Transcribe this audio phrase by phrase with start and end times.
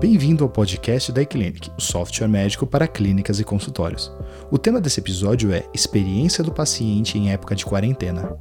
[0.00, 4.10] Bem-vindo ao podcast da eClinic, o software médico para clínicas e consultórios.
[4.50, 8.34] O tema desse episódio é Experiência do paciente em época de quarentena.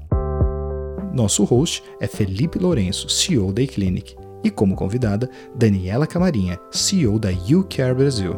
[1.13, 7.29] Nosso host é Felipe Lourenço, CEO da eClinic, e como convidada, Daniela Camarinha, CEO da
[7.29, 8.37] YouCare Brasil.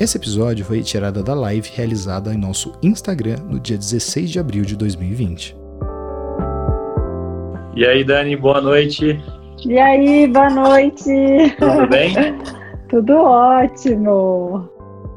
[0.00, 4.64] Esse episódio foi retirado da live realizada em nosso Instagram no dia 16 de abril
[4.64, 5.54] de 2020.
[7.76, 9.22] E aí, Dani, boa noite.
[9.66, 11.04] E aí, boa noite.
[11.58, 12.14] Tudo bem?
[12.88, 14.68] Tudo ótimo.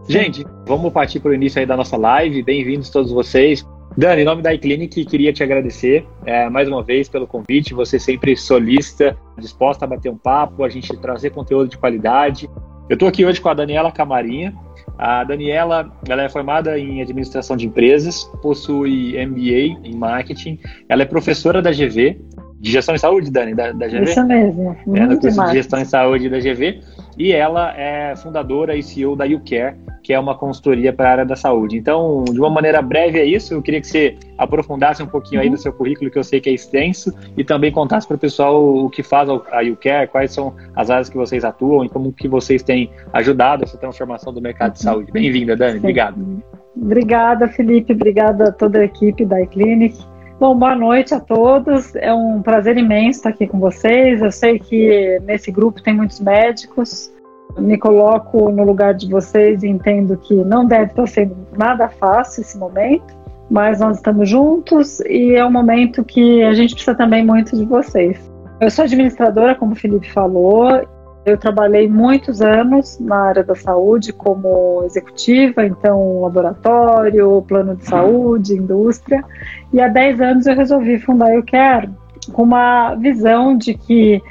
[0.08, 2.44] Gente, vamos partir para o início aí da nossa live.
[2.44, 3.66] Bem-vindos todos vocês.
[3.98, 7.74] Dani, em nome da iClinic, queria te agradecer é, mais uma vez pelo convite.
[7.74, 12.50] Você sempre solista, disposta a bater um papo, a gente trazer conteúdo de qualidade.
[12.90, 14.54] Eu estou aqui hoje com a Daniela Camarinha.
[14.98, 21.06] A Daniela ela é formada em administração de empresas, possui MBA em marketing, ela é
[21.06, 22.20] professora da GV,
[22.64, 24.04] de gestão em saúde, Dani, da, da GV?
[24.04, 24.74] Isso mesmo.
[24.96, 26.80] É, no curso de gestão em saúde da GV.
[27.18, 31.26] E ela é fundadora e CEO da YouCare, que é uma consultoria para a área
[31.26, 31.78] da saúde.
[31.78, 33.54] Então, de uma maneira breve é isso.
[33.54, 35.44] Eu queria que você aprofundasse um pouquinho uhum.
[35.44, 38.20] aí do seu currículo, que eu sei que é extenso, e também contasse para o
[38.20, 42.14] pessoal o que faz a YouCare, quais são as áreas que vocês atuam e como
[42.14, 45.12] que vocês têm ajudado essa transformação do mercado de saúde.
[45.12, 45.74] Bem-vinda, Dani.
[45.74, 45.80] Sim.
[45.80, 46.44] Obrigado.
[46.78, 47.92] Obrigada, Felipe.
[47.92, 50.13] Obrigada a toda a equipe da iClinic.
[50.40, 51.96] Bom, boa noite a todos.
[51.96, 54.22] É um prazer imenso estar aqui com vocês.
[54.22, 57.12] Eu sei que nesse grupo tem muitos médicos.
[57.58, 62.42] Me coloco no lugar de vocês e entendo que não deve estar sendo nada fácil
[62.42, 63.16] esse momento,
[63.50, 67.64] mas nós estamos juntos e é um momento que a gente precisa também muito de
[67.64, 68.20] vocês.
[68.60, 70.84] Eu sou administradora, como o Felipe falou,
[71.26, 78.56] eu trabalhei muitos anos na área da saúde como executiva, então laboratório, plano de saúde,
[78.56, 79.24] indústria,
[79.72, 81.96] e há 10 anos eu resolvi fundar Eu Quero,
[82.32, 84.22] com uma visão de que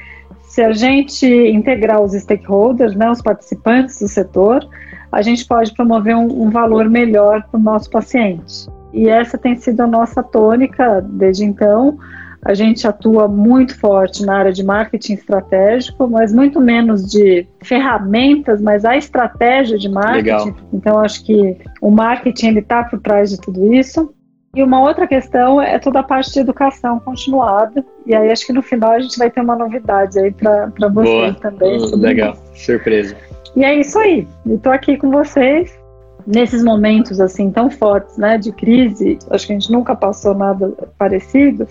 [0.41, 4.63] se a gente integrar os stakeholders, né, os participantes do setor,
[5.11, 8.69] a gente pode promover um, um valor melhor para o nosso paciente.
[8.93, 11.97] E essa tem sido a nossa tônica desde então.
[12.45, 18.61] A gente atua muito forte na área de marketing estratégico, mas muito menos de ferramentas,
[18.61, 20.23] mas a estratégia de marketing.
[20.23, 20.55] Legal.
[20.73, 24.13] Então, acho que o marketing está por trás de tudo isso.
[24.55, 27.83] E uma outra questão é toda a parte de educação continuada.
[28.05, 31.33] E aí acho que no final a gente vai ter uma novidade aí para vocês
[31.33, 31.33] Boa.
[31.35, 31.79] também.
[31.95, 33.15] Legal, surpresa.
[33.55, 34.27] E é isso aí.
[34.45, 35.82] Estou aqui com vocês
[36.25, 40.73] nesses momentos assim tão fortes, né, de crise, acho que a gente nunca passou nada
[40.97, 41.67] parecido,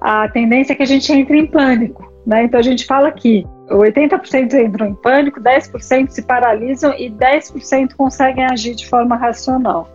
[0.00, 2.44] a tendência é que a gente entre em pânico, né?
[2.44, 8.44] Então a gente fala que 80% entram em pânico, 10% se paralisam e 10% conseguem
[8.44, 9.88] agir de forma racional.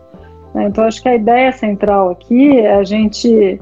[0.54, 0.66] Né?
[0.66, 3.60] Então acho que a ideia central aqui é a gente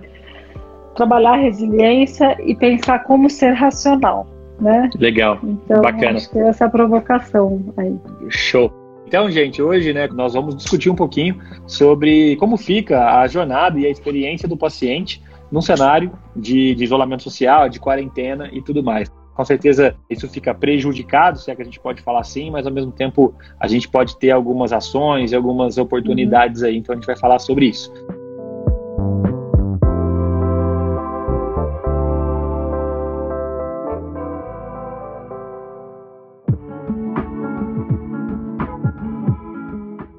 [0.95, 4.27] trabalhar a resiliência e pensar como ser racional,
[4.61, 4.91] né?
[4.99, 6.17] Legal, então, bacana.
[6.17, 7.97] Acho que é essa provocação aí.
[8.28, 8.79] Show.
[9.10, 13.84] Então, gente, hoje né, nós vamos discutir um pouquinho sobre como fica a jornada e
[13.84, 19.10] a experiência do paciente num cenário de, de isolamento social, de quarentena e tudo mais.
[19.34, 22.72] Com certeza isso fica prejudicado, se é que a gente pode falar assim, mas ao
[22.72, 27.06] mesmo tempo a gente pode ter algumas ações e algumas oportunidades aí, então a gente
[27.06, 27.92] vai falar sobre isso.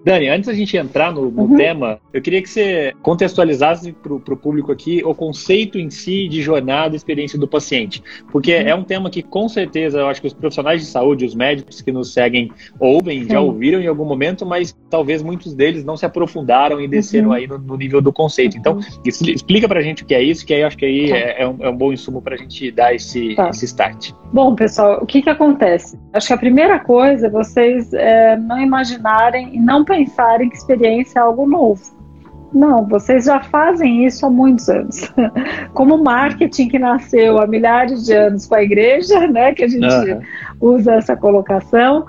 [0.03, 1.55] Dani, antes da gente entrar no, no uhum.
[1.55, 6.41] tema, eu queria que você contextualizasse para o público aqui o conceito em si de
[6.41, 8.01] jornada e experiência do paciente.
[8.31, 8.67] Porque uhum.
[8.67, 11.81] é um tema que, com certeza, eu acho que os profissionais de saúde, os médicos
[11.81, 13.29] que nos seguem, ouvem, Sim.
[13.29, 17.33] já ouviram em algum momento, mas talvez muitos deles não se aprofundaram e desceram uhum.
[17.33, 18.57] aí no, no, nível do conceito.
[18.57, 18.81] Então, uhum.
[19.05, 21.15] explica para a gente o que é isso, que aí eu acho que aí tá.
[21.15, 23.49] é, é, um, é, um, bom insumo para a gente dar esse, tá.
[23.49, 24.11] esse start.
[24.33, 25.99] Bom, pessoal, o que, que acontece?
[26.13, 31.19] Acho que a primeira coisa é vocês é, não imaginarem e não pensarem que experiência
[31.19, 31.81] é algo novo.
[32.53, 35.11] Não, vocês já fazem isso há muitos anos.
[35.73, 39.85] Como marketing que nasceu há milhares de anos com a igreja, né, que a gente
[39.85, 40.21] uhum.
[40.59, 42.05] usa essa colocação,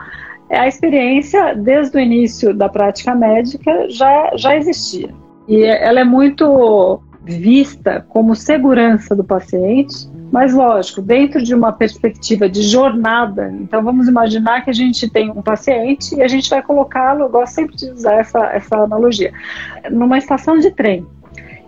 [0.50, 5.11] a experiência desde o início da prática médica já, já existia.
[5.49, 12.49] E ela é muito vista como segurança do paciente, mas lógico, dentro de uma perspectiva
[12.49, 16.62] de jornada, então vamos imaginar que a gente tem um paciente e a gente vai
[16.62, 19.31] colocá-lo, eu gosto sempre de usar essa, essa analogia,
[19.90, 21.06] numa estação de trem.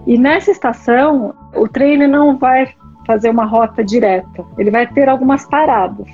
[0.07, 2.73] E nessa estação, o trem ele não vai
[3.07, 6.09] fazer uma rota direta, ele vai ter algumas paradas.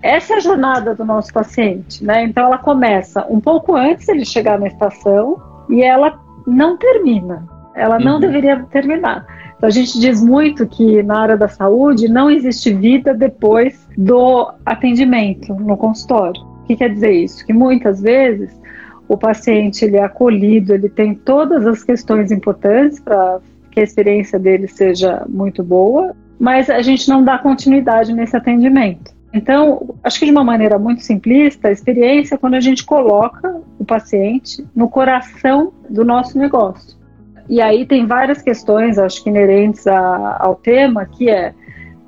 [0.00, 2.22] Essa é a jornada do nosso paciente, né?
[2.22, 7.44] Então ela começa um pouco antes de ele chegar na estação e ela não termina.
[7.74, 8.20] Ela não uhum.
[8.20, 9.26] deveria terminar.
[9.56, 14.52] Então, a gente diz muito que na área da saúde não existe vida depois do
[14.64, 16.40] atendimento no consultório.
[16.42, 17.44] O que quer dizer isso?
[17.46, 18.50] Que muitas vezes
[19.08, 24.38] o paciente ele é acolhido, ele tem todas as questões importantes para que a experiência
[24.38, 29.14] dele seja muito boa, mas a gente não dá continuidade nesse atendimento.
[29.32, 33.60] Então, acho que de uma maneira muito simplista, a experiência é quando a gente coloca
[33.78, 36.95] o paciente no coração do nosso negócio.
[37.48, 41.54] E aí tem várias questões, acho que inerentes a, ao tema, que é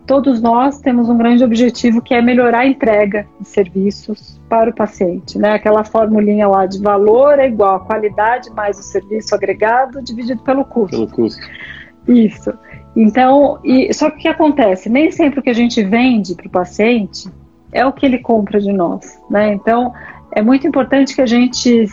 [0.08, 4.74] todos nós temos um grande objetivo que é melhorar a entrega de serviços para o
[4.74, 5.52] paciente, né?
[5.52, 10.64] Aquela formulinha lá de valor é igual a qualidade mais o serviço agregado dividido pelo
[10.64, 10.96] custo.
[10.96, 11.46] Pelo custo.
[12.08, 12.52] Isso.
[12.96, 14.88] Então, e, só que o que acontece?
[14.88, 17.28] Nem sempre o que a gente vende para o paciente
[17.70, 19.52] é o que ele compra de nós, né?
[19.52, 19.92] Então,
[20.32, 21.86] é muito importante que a gente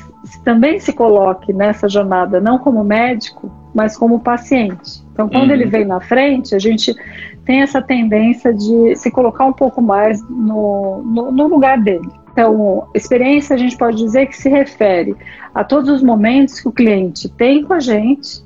[0.44, 5.04] também se coloque nessa jornada, não como médico, mas como paciente.
[5.14, 5.56] Então, quando uhum.
[5.56, 6.96] ele vem na frente, a gente
[7.46, 12.10] tem essa tendência de se colocar um pouco mais no, no, no lugar dele.
[12.32, 15.16] Então, experiência a gente pode dizer que se refere
[15.54, 18.44] a todos os momentos que o cliente tem com a gente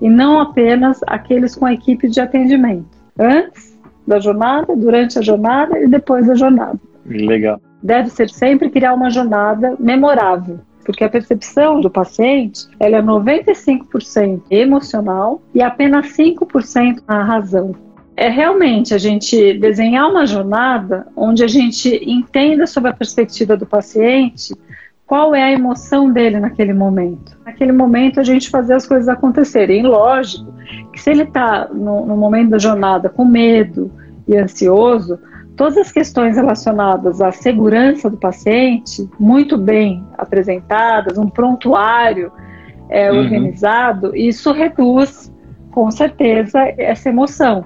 [0.00, 2.86] e não apenas aqueles com a equipe de atendimento.
[3.18, 3.76] Antes
[4.06, 6.78] da jornada, durante a jornada e depois da jornada.
[7.04, 7.60] Legal.
[7.82, 14.42] Deve ser sempre criar uma jornada memorável porque a percepção do paciente ela é 95%
[14.48, 17.74] emocional e apenas 5% na razão.
[18.16, 23.66] É realmente a gente desenhar uma jornada onde a gente entenda sobre a perspectiva do
[23.66, 24.54] paciente
[25.04, 27.36] qual é a emoção dele naquele momento.
[27.44, 29.82] Naquele momento a gente fazer as coisas acontecerem.
[29.82, 30.54] Lógico
[30.92, 33.92] que se ele está no, no momento da jornada com medo
[34.26, 35.18] e ansioso,
[35.56, 42.30] todas as questões relacionadas à segurança do paciente, muito bem apresentadas, um prontuário
[42.90, 43.20] é, uhum.
[43.20, 45.32] organizado, isso reduz,
[45.72, 47.64] com certeza, essa emoção.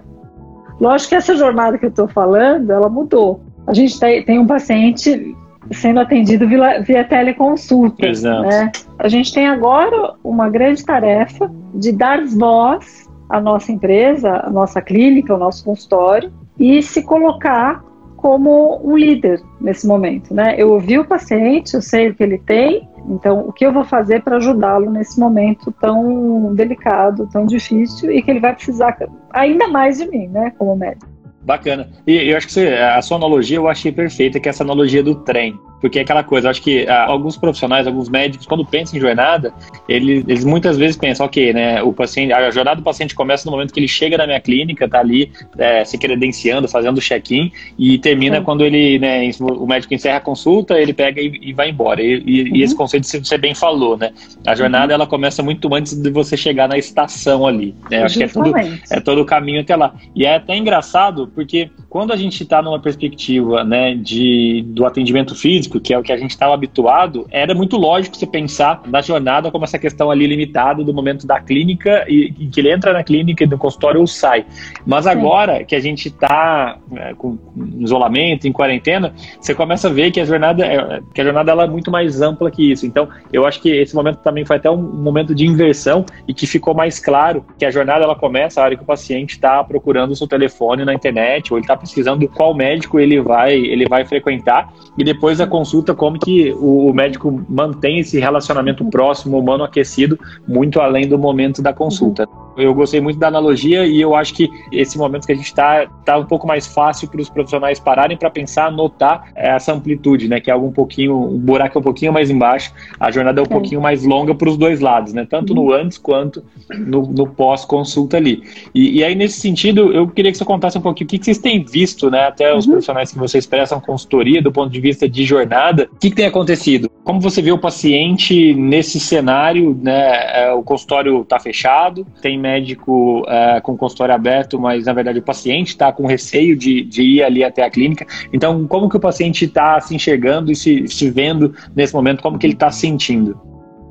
[0.80, 3.42] Lógico que essa jornada que eu estou falando, ela mudou.
[3.66, 5.36] A gente tem, um paciente
[5.72, 8.06] sendo atendido via, via teleconsulta.
[8.06, 8.48] Exato.
[8.48, 8.72] Né?
[8.98, 14.80] A gente tem agora uma grande tarefa de dar voz à nossa empresa, à nossa
[14.80, 17.82] clínica, ao nosso consultório, e se colocar
[18.18, 20.54] como um líder nesse momento, né?
[20.58, 23.82] Eu ouvi o paciente, eu sei o que ele tem, então o que eu vou
[23.82, 28.94] fazer para ajudá-lo nesse momento tão delicado, tão difícil e que ele vai precisar
[29.32, 31.10] ainda mais de mim, né, como médico.
[31.40, 31.88] Bacana.
[32.06, 35.02] E eu acho que você, a sua analogia eu achei perfeita, que é essa analogia
[35.02, 35.58] do trem.
[35.80, 39.52] Porque é aquela coisa, acho que ah, alguns profissionais, alguns médicos, quando pensam em jornada,
[39.88, 43.52] eles, eles, muitas vezes pensam, ok, né, o paciente, a jornada do paciente começa no
[43.52, 47.50] momento que ele chega na minha clínica, tá ali é, se credenciando, fazendo o check-in,
[47.78, 48.44] e termina Sim.
[48.44, 52.02] quando ele, né, o médico encerra a consulta, ele pega e, e vai embora.
[52.02, 52.56] E, e, uhum.
[52.56, 54.12] e, esse conceito você bem falou, né?
[54.46, 54.94] A jornada uhum.
[54.94, 57.74] ela começa muito antes de você chegar na estação ali.
[57.90, 58.02] Né?
[58.02, 59.94] Acho que é todo, é todo o caminho até lá.
[60.14, 65.34] E é até engraçado, porque quando a gente está numa perspectiva né, de, do atendimento
[65.34, 69.02] físico, que é o que a gente estava habituado, era muito lógico você pensar na
[69.02, 72.94] jornada como essa questão ali limitada do momento da clínica e, e que ele entra
[72.94, 74.46] na clínica e no consultório ou sai.
[74.86, 77.36] Mas agora que a gente está é, com
[77.78, 81.64] isolamento, em quarentena, você começa a ver que a jornada, é, que a jornada ela
[81.64, 82.86] é muito mais ampla que isso.
[82.86, 86.46] Então, eu acho que esse momento também foi até um momento de inversão e que
[86.46, 90.12] ficou mais claro que a jornada ela começa a hora que o paciente está procurando
[90.12, 94.04] o seu telefone na internet ou ele está pesquisando qual médico ele vai, ele vai
[94.04, 100.18] frequentar e depois a consulta como que o, médico mantém esse relacionamento próximo, humano aquecido,
[100.48, 102.26] muito além do momento da consulta.
[102.26, 102.49] Uhum.
[102.56, 105.86] Eu gostei muito da analogia e eu acho que esse momento que a gente está
[106.04, 110.40] tá um pouco mais fácil para os profissionais pararem para pensar, notar essa amplitude, né?
[110.40, 113.40] Que é algo um pouquinho, o um buraco é um pouquinho mais embaixo, a jornada
[113.40, 113.48] é um é.
[113.48, 115.26] pouquinho mais longa para os dois lados, né?
[115.28, 115.72] Tanto no uhum.
[115.72, 118.42] antes quanto no, no pós-consulta ali.
[118.74, 121.24] E, e, aí, nesse sentido, eu queria que você contasse um pouquinho o que, que
[121.24, 122.26] vocês têm visto, né?
[122.26, 122.72] Até os uhum.
[122.72, 126.26] profissionais que vocês prestam consultoria do ponto de vista de jornada, o que, que tem
[126.26, 126.90] acontecido?
[127.04, 130.44] Como você vê o paciente nesse cenário, né?
[130.44, 135.22] É, o consultório está fechado, tem médico é, com consultório aberto, mas na verdade o
[135.22, 138.06] paciente está com receio de, de ir ali até a clínica.
[138.32, 142.22] Então, como que o paciente está se enxergando e se, se vendo nesse momento?
[142.22, 143.38] Como que ele está sentindo?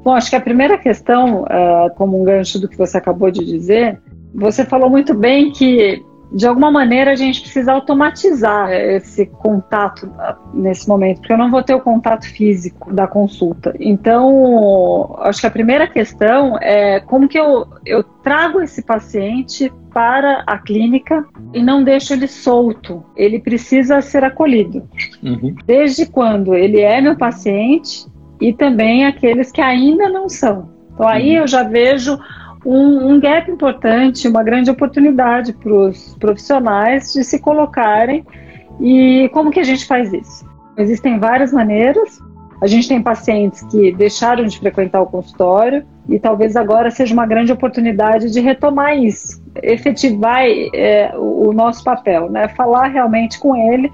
[0.03, 3.45] Bom, acho que a primeira questão, uh, como um gancho do que você acabou de
[3.45, 3.99] dizer,
[4.33, 10.37] você falou muito bem que de alguma maneira a gente precisa automatizar esse contato ah,
[10.53, 13.73] nesse momento, porque eu não vou ter o contato físico da consulta.
[13.79, 20.43] Então, acho que a primeira questão é como que eu, eu trago esse paciente para
[20.45, 23.03] a clínica e não deixo ele solto.
[23.15, 24.87] Ele precisa ser acolhido.
[25.23, 25.55] Uhum.
[25.65, 28.05] Desde quando ele é meu paciente
[28.39, 30.69] e também aqueles que ainda não são.
[30.93, 31.41] Então aí uhum.
[31.41, 32.19] eu já vejo
[32.65, 38.25] um, um gap importante, uma grande oportunidade para os profissionais de se colocarem.
[38.79, 40.45] E como que a gente faz isso?
[40.77, 42.19] Existem várias maneiras.
[42.61, 47.25] A gente tem pacientes que deixaram de frequentar o consultório e talvez agora seja uma
[47.25, 52.49] grande oportunidade de retomar isso, efetivar é, o nosso papel, né?
[52.49, 53.89] Falar realmente com ele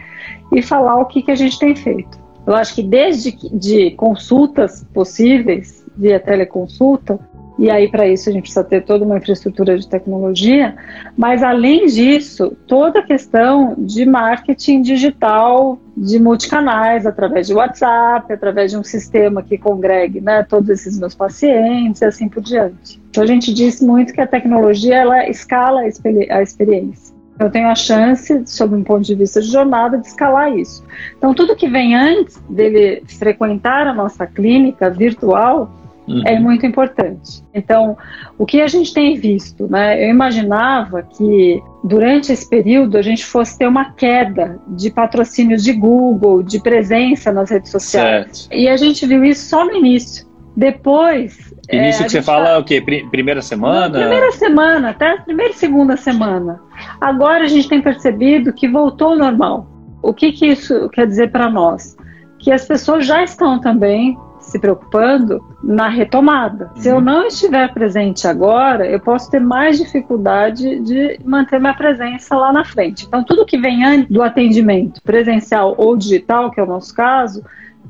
[0.52, 2.18] e falar o que, que a gente tem feito.
[2.48, 7.20] Eu acho que desde de consultas possíveis via teleconsulta,
[7.58, 10.76] e aí para isso a gente precisa ter toda uma infraestrutura de tecnologia,
[11.18, 18.72] mas além disso, toda a questão de marketing digital de multicanais, através de WhatsApp, através
[18.72, 23.02] de um sistema que congregue né, todos esses meus pacientes e assim por diante.
[23.10, 27.16] Então a gente diz muito que a tecnologia ela escala a, experi a experiência.
[27.38, 30.82] Eu tenho a chance, sob um ponto de vista de jornada, de escalar isso.
[31.18, 35.70] Então, tudo que vem antes dele frequentar a nossa clínica virtual,
[36.08, 36.22] Uhum.
[36.26, 37.44] é muito importante.
[37.54, 37.98] Então,
[38.38, 40.04] o que a gente tem visto, né?
[40.04, 45.74] Eu imaginava que durante esse período a gente fosse ter uma queda de patrocínios de
[45.74, 48.38] Google, de presença nas redes sociais.
[48.38, 48.54] Certo.
[48.54, 50.28] E a gente viu isso só no início.
[50.56, 51.54] Depois.
[51.72, 52.60] Início é, que você fala tá...
[52.60, 52.82] o quê?
[52.82, 54.00] Primeira semana?
[54.00, 56.62] primeira semana, até a primeira e segunda semana.
[57.02, 59.68] Agora a gente tem percebido que voltou ao normal.
[60.04, 61.98] O que, que isso quer dizer para nós?
[62.38, 66.72] Que as pessoas já estão também se preocupando na retomada.
[66.76, 66.82] Uhum.
[66.82, 67.02] Se eu uhum.
[67.02, 72.64] não estiver presente agora, eu posso ter mais dificuldade de manter minha presença lá na
[72.64, 73.06] frente.
[73.06, 77.44] Então, tudo que vem antes do atendimento presencial ou digital, que é o nosso caso,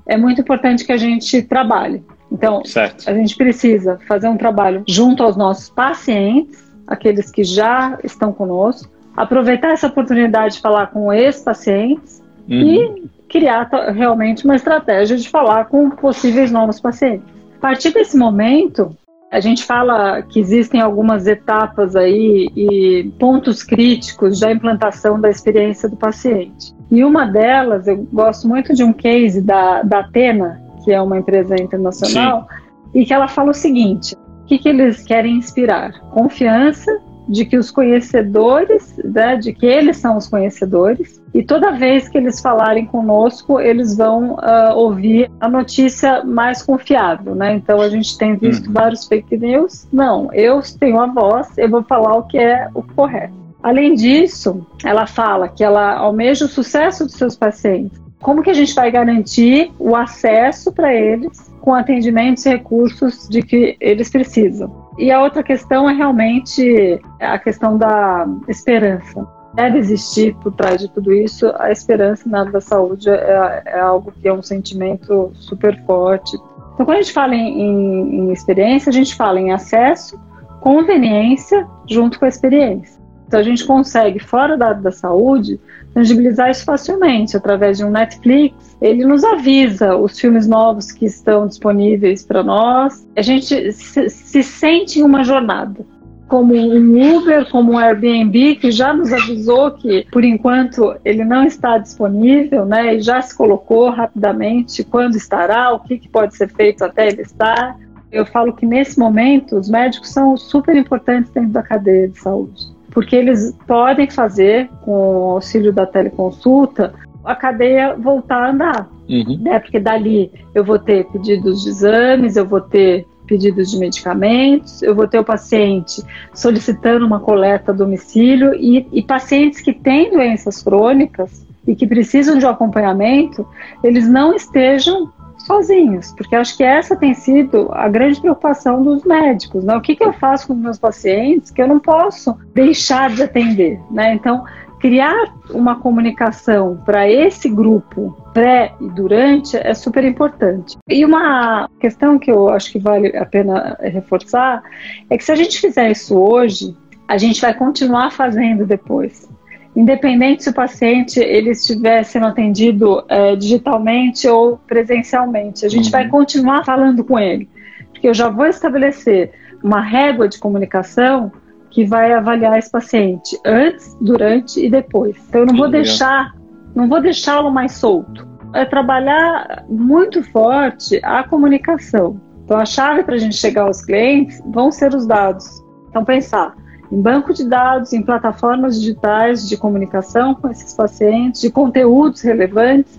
[0.05, 2.03] é muito importante que a gente trabalhe.
[2.31, 3.09] Então, certo.
[3.09, 8.91] a gente precisa fazer um trabalho junto aos nossos pacientes, aqueles que já estão conosco,
[9.15, 12.55] aproveitar essa oportunidade de falar com ex-pacientes uhum.
[12.55, 17.27] e criar realmente uma estratégia de falar com possíveis novos pacientes.
[17.57, 18.95] A partir desse momento,
[19.31, 25.89] a gente fala que existem algumas etapas aí e pontos críticos da implantação da experiência
[25.89, 26.73] do paciente.
[26.89, 31.17] E uma delas, eu gosto muito de um case da, da Atena, que é uma
[31.17, 32.47] empresa internacional,
[32.93, 32.99] Sim.
[32.99, 35.99] e que ela fala o seguinte: o que, que eles querem inspirar?
[36.11, 42.07] Confiança de que os conhecedores, né, de que eles são os conhecedores, e toda vez
[42.07, 47.53] que eles falarem conosco, eles vão uh, ouvir a notícia mais confiável, né?
[47.55, 48.73] Então a gente tem visto uhum.
[48.73, 49.85] vários fake news.
[49.91, 53.33] Não, eu tenho a voz, eu vou falar o que é o correto.
[53.61, 57.99] Além disso, ela fala que ela almeja o sucesso dos seus pacientes.
[58.21, 63.41] Como que a gente vai garantir o acesso para eles com atendimentos e recursos de
[63.41, 64.85] que eles precisam?
[64.97, 69.34] E a outra questão é realmente a questão da esperança.
[69.55, 73.79] Deve existir por trás de tudo isso a esperança na área da saúde, é, é
[73.79, 76.35] algo que é um sentimento super forte.
[76.73, 80.19] Então, quando a gente fala em, em, em experiência, a gente fala em acesso,
[80.59, 82.99] conveniência junto com a experiência.
[83.27, 85.59] Então, a gente consegue, fora da área da saúde,
[85.93, 88.77] tangibilizar isso facilmente através de um Netflix.
[88.81, 93.07] Ele nos avisa os filmes novos que estão disponíveis para nós.
[93.15, 95.85] A gente se, se sente em uma jornada
[96.27, 101.43] como um Uber, como um Airbnb, que já nos avisou que, por enquanto, ele não
[101.43, 102.95] está disponível, né?
[102.95, 107.21] E já se colocou rapidamente quando estará, o que, que pode ser feito até ele
[107.21, 107.77] estar.
[108.11, 112.75] Eu falo que, nesse momento, os médicos são super importantes dentro da cadeia de saúde
[112.95, 116.93] porque eles podem fazer, com o auxílio da teleconsulta,
[117.25, 118.89] a cadeia voltar a andar.
[119.09, 119.37] Uhum.
[119.41, 119.59] Né?
[119.59, 124.95] Porque dali eu vou ter pedidos de exames, eu vou ter pedidos de medicamentos, eu
[124.95, 126.03] vou ter o paciente
[126.33, 132.37] solicitando uma coleta a domicílio e, e pacientes que têm doenças crônicas e que precisam
[132.37, 133.47] de um acompanhamento,
[133.83, 135.11] eles não estejam
[135.45, 139.75] sozinhos, porque acho que essa tem sido a grande preocupação dos médicos, né?
[139.75, 143.23] O que, que eu faço com os meus pacientes que eu não posso deixar de
[143.23, 144.13] atender, né?
[144.13, 144.43] Então,
[144.85, 150.77] criar uma comunicação para esse grupo pré e durante é super importante.
[150.87, 154.61] E uma questão que eu acho que vale a pena reforçar
[155.09, 156.77] é que se a gente fizer isso hoje,
[157.07, 159.27] a gente vai continuar fazendo depois
[159.75, 165.65] independente se o paciente ele estiver sendo atendido é, digitalmente ou presencialmente.
[165.65, 165.91] A gente uhum.
[165.91, 167.49] vai continuar falando com ele,
[167.91, 171.31] porque eu já vou estabelecer uma régua de comunicação
[171.75, 175.17] que vai avaliar esse paciente antes, durante e depois.
[175.27, 176.33] Então eu não vou deixar,
[176.73, 178.25] não vou deixá-lo mais solto.
[178.53, 182.17] É trabalhar muito forte a comunicação.
[182.45, 185.45] Então a chave para a gente chegar aos clientes vão ser os dados.
[185.89, 186.55] Então pensar
[186.89, 192.97] em banco de dados, em plataformas digitais de comunicação com esses pacientes, de conteúdos relevantes,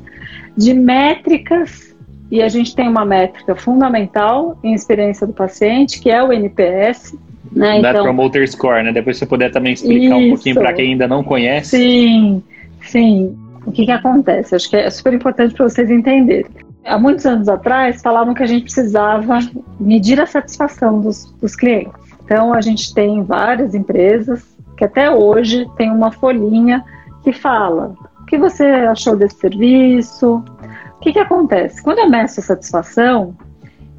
[0.54, 1.96] de métricas,
[2.30, 7.16] e a gente tem uma métrica fundamental em experiência do paciente, que é o NPS.
[7.56, 7.78] Né?
[7.78, 8.92] Net então, Promoter Score, né?
[8.92, 10.26] Depois você puder também explicar isso.
[10.26, 11.70] um pouquinho para quem ainda não conhece.
[11.70, 12.42] Sim,
[12.82, 13.34] sim.
[13.64, 14.54] O que, que acontece?
[14.54, 16.44] Acho que é super importante para vocês entenderem.
[16.84, 19.38] Há muitos anos atrás, falavam que a gente precisava
[19.80, 21.92] medir a satisfação dos, dos clientes.
[22.24, 24.44] Então, a gente tem várias empresas
[24.76, 26.84] que até hoje tem uma folhinha
[27.24, 30.44] que fala o que você achou desse serviço.
[30.96, 31.82] O que, que acontece?
[31.82, 33.34] Quando eu meço a satisfação,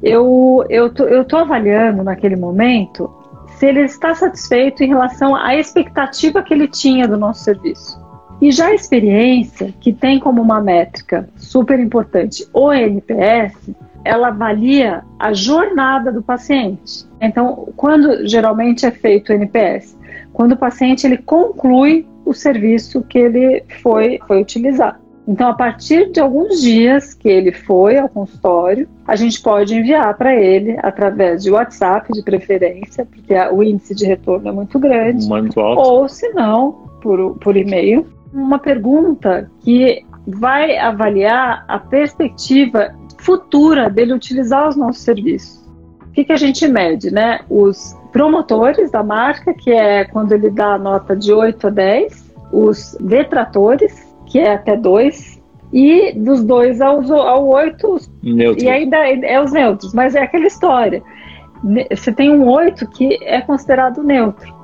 [0.02, 3.17] eu estou eu tô avaliando naquele momento
[3.58, 8.00] se ele está satisfeito em relação à expectativa que ele tinha do nosso serviço.
[8.40, 13.70] E já a experiência, que tem como uma métrica super importante o NPS,
[14.04, 17.04] ela avalia a jornada do paciente.
[17.20, 19.98] Então, quando geralmente é feito o NPS?
[20.32, 25.00] Quando o paciente ele conclui o serviço que ele foi, foi utilizar.
[25.28, 30.16] Então, a partir de alguns dias que ele foi ao consultório, a gente pode enviar
[30.16, 35.28] para ele através de WhatsApp, de preferência, porque o índice de retorno é muito grande.
[35.28, 35.82] Muito alto.
[35.82, 38.06] Ou, se não, por, por e-mail.
[38.32, 45.62] Uma pergunta que vai avaliar a perspectiva futura dele utilizar os nossos serviços.
[46.06, 47.40] O que, que a gente mede, né?
[47.50, 52.34] Os promotores da marca, que é quando ele dá a nota de 8 a 10,
[52.50, 55.38] os detratores, que é até 2,
[55.72, 58.64] e dos 2 aos, ao 8, Neutro.
[58.64, 61.02] e ainda é os neutros, mas é aquela história.
[61.90, 64.56] Você tem um 8 que é considerado neutro.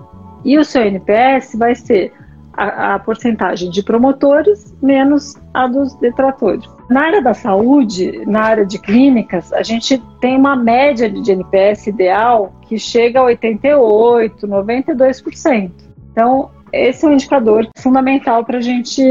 [0.44, 2.12] E o seu NPS vai ser
[2.52, 6.68] a, a porcentagem de promotores menos a dos detratores.
[6.88, 11.88] Na área da saúde, na área de clínicas, a gente tem uma média de NPS
[11.88, 15.71] ideal que chega a 88, 92%.
[16.12, 19.02] Então, esse é um indicador fundamental para a gente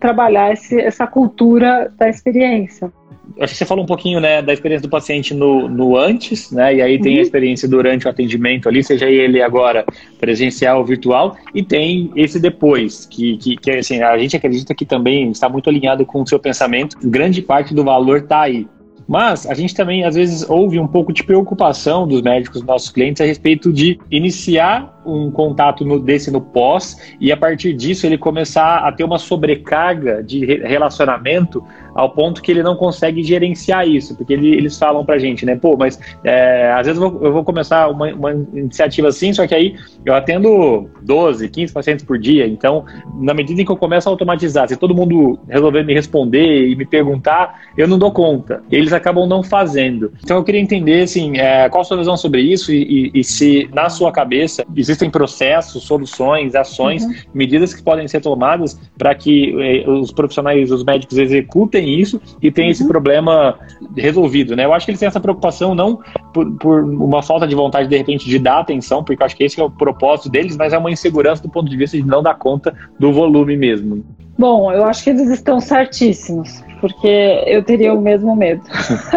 [0.00, 2.92] trabalhar esse, essa cultura da experiência
[3.40, 6.76] acho que você falou um pouquinho né, da experiência do paciente no, no antes, né?
[6.76, 7.18] E aí tem uhum.
[7.18, 9.84] a experiência durante o atendimento ali, seja ele agora
[10.18, 14.84] presencial ou virtual, e tem esse depois, que, que, que assim, a gente acredita que
[14.84, 18.66] também está muito alinhado com o seu pensamento, grande parte do valor está aí.
[19.06, 23.20] Mas a gente também, às vezes, ouve um pouco de preocupação dos médicos, nossos clientes,
[23.20, 28.18] a respeito de iniciar um contato no, desse no pós e, a partir disso, ele
[28.18, 31.64] começar a ter uma sobrecarga de relacionamento
[31.94, 35.56] ao ponto que ele não consegue gerenciar isso, porque ele, eles falam pra gente, né?
[35.56, 39.46] Pô, mas é, às vezes eu vou, eu vou começar uma, uma, iniciativa assim, só
[39.46, 42.84] que aí eu atendo 12, 15 pacientes por dia, então,
[43.18, 46.76] na medida em que eu começo a automatizar, se todo mundo resolver me responder e
[46.76, 48.62] me perguntar, eu não dou conta.
[48.70, 50.12] Eles acabam não fazendo.
[50.22, 53.24] Então eu queria entender, assim, é, qual a sua visão sobre isso e, e, e,
[53.24, 57.12] se na sua cabeça existem processos, soluções, ações, uhum.
[57.34, 62.52] medidas que podem ser tomadas para que eh, os profissionais, os médicos executem isso e
[62.52, 62.70] tem uhum.
[62.70, 63.58] esse problema
[63.96, 64.64] resolvido, né?
[64.64, 65.98] Eu acho que eles têm essa preocupação não
[66.32, 69.42] por, por, uma falta de vontade, de repente, de dar atenção, porque eu acho que
[69.42, 69.95] esse é o propósito
[70.30, 73.56] deles, mas é uma insegurança do ponto de vista de não dar conta do volume
[73.56, 74.04] mesmo.
[74.38, 78.62] Bom, eu acho que eles estão certíssimos, porque eu teria o mesmo medo.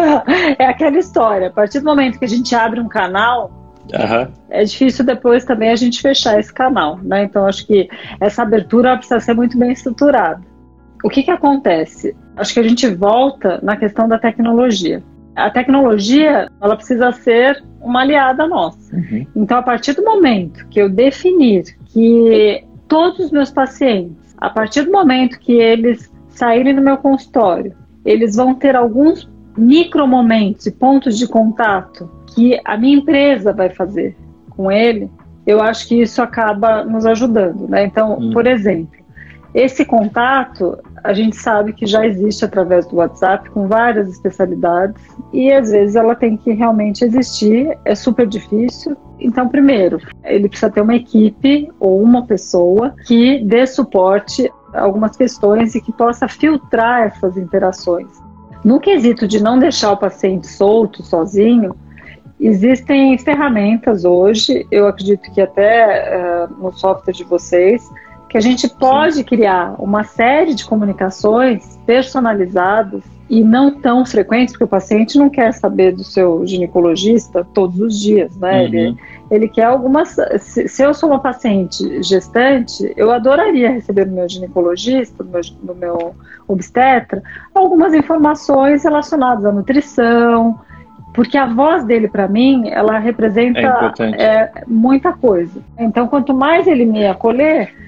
[0.58, 3.60] é aquela história, a partir do momento que a gente abre um canal,
[3.92, 4.32] Uhum.
[4.50, 7.24] É difícil depois também a gente fechar esse canal, né?
[7.24, 7.88] Então acho que
[8.20, 10.40] essa abertura precisa ser muito bem estruturada.
[11.02, 12.14] O que que acontece?
[12.36, 15.02] Acho que a gente volta na questão da tecnologia.
[15.36, 18.94] A tecnologia, ela precisa ser uma aliada nossa.
[18.94, 19.26] Uhum.
[19.34, 24.82] Então, a partir do momento que eu definir que todos os meus pacientes, a partir
[24.82, 31.18] do momento que eles saírem do meu consultório, eles vão ter alguns micromomentos e pontos
[31.18, 34.16] de contato que a minha empresa vai fazer
[34.50, 35.10] com ele,
[35.46, 37.68] eu acho que isso acaba nos ajudando.
[37.68, 37.84] Né?
[37.84, 38.30] Então, hum.
[38.32, 38.98] por exemplo,
[39.54, 45.50] esse contato a gente sabe que já existe através do WhatsApp com várias especialidades e
[45.50, 48.96] às vezes ela tem que realmente existir, é super difícil.
[49.18, 55.16] Então, primeiro, ele precisa ter uma equipe ou uma pessoa que dê suporte a algumas
[55.16, 58.08] questões e que possa filtrar essas interações.
[58.64, 61.74] No quesito de não deixar o paciente solto, sozinho,
[62.38, 67.82] existem ferramentas hoje, eu acredito que até uh, no software de vocês,
[68.30, 69.24] que a gente pode Sim.
[69.24, 75.52] criar uma série de comunicações personalizadas e não tão frequentes, porque o paciente não quer
[75.52, 78.60] saber do seu ginecologista todos os dias, né?
[78.60, 78.64] Uhum.
[78.64, 78.96] Ele,
[79.32, 80.16] ele quer algumas.
[80.38, 85.40] Se, se, eu sou uma paciente gestante, eu adoraria receber do meu ginecologista, do meu,
[85.62, 86.14] do meu
[86.46, 87.20] obstetra,
[87.52, 90.56] algumas informações relacionadas à nutrição,
[91.12, 95.60] porque a voz dele para mim ela representa é é, muita coisa.
[95.76, 97.79] Então, quanto mais ele me acolher,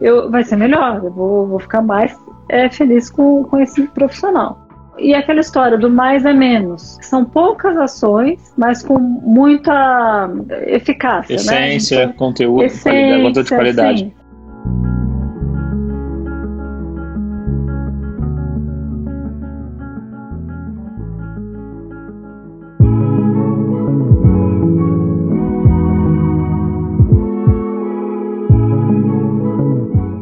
[0.00, 1.00] eu, vai ser melhor.
[1.04, 2.16] Eu vou, vou ficar mais
[2.48, 4.66] é, feliz com, com esse profissional.
[4.98, 6.98] E aquela história do mais é menos.
[7.00, 10.30] São poucas ações, mas com muita
[10.66, 11.34] eficácia.
[11.34, 12.04] Essência, né?
[12.04, 13.98] então, conteúdo, essência, qualidade, conteúdo de qualidade.
[14.00, 14.12] Sim.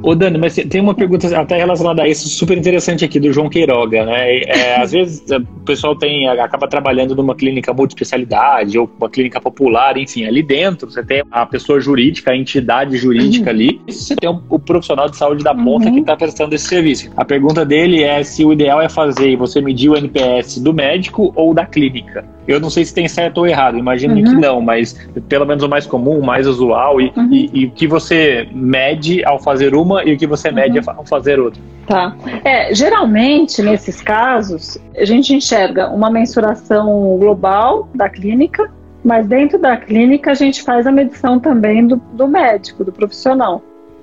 [0.09, 3.51] Ô Dani, mas tem uma pergunta até relacionada a isso super interessante aqui do João
[3.51, 4.39] Queiroga, né?
[4.39, 9.99] É, às vezes o pessoal tem acaba trabalhando numa clínica multiespecialidade ou uma clínica popular,
[9.99, 13.57] enfim, ali dentro você tem a pessoa jurídica, a entidade jurídica uhum.
[13.57, 15.93] ali, e você tem o profissional de saúde da ponta uhum.
[15.97, 17.11] que está prestando esse serviço.
[17.15, 21.35] A pergunta dele é se o ideal é fazer você medir o NPS do médico
[21.37, 22.25] ou da clínica.
[22.49, 24.25] Eu não sei se tem certo ou errado, imagino uhum.
[24.25, 24.95] que não, mas
[25.29, 27.29] pelo menos o mais comum, o mais usual, e, uhum.
[27.31, 30.85] e, e, o que você mede ao fazer uma e o que você mede uhum.
[30.97, 31.61] ao fazer outra.
[31.87, 32.15] Tá.
[32.45, 38.71] É, geralmente, nesses casos, a gente enxerga uma mensuração global da clínica,
[39.05, 43.63] mas dentro da clínica a gente faz a medição também do, do médico, do profissional.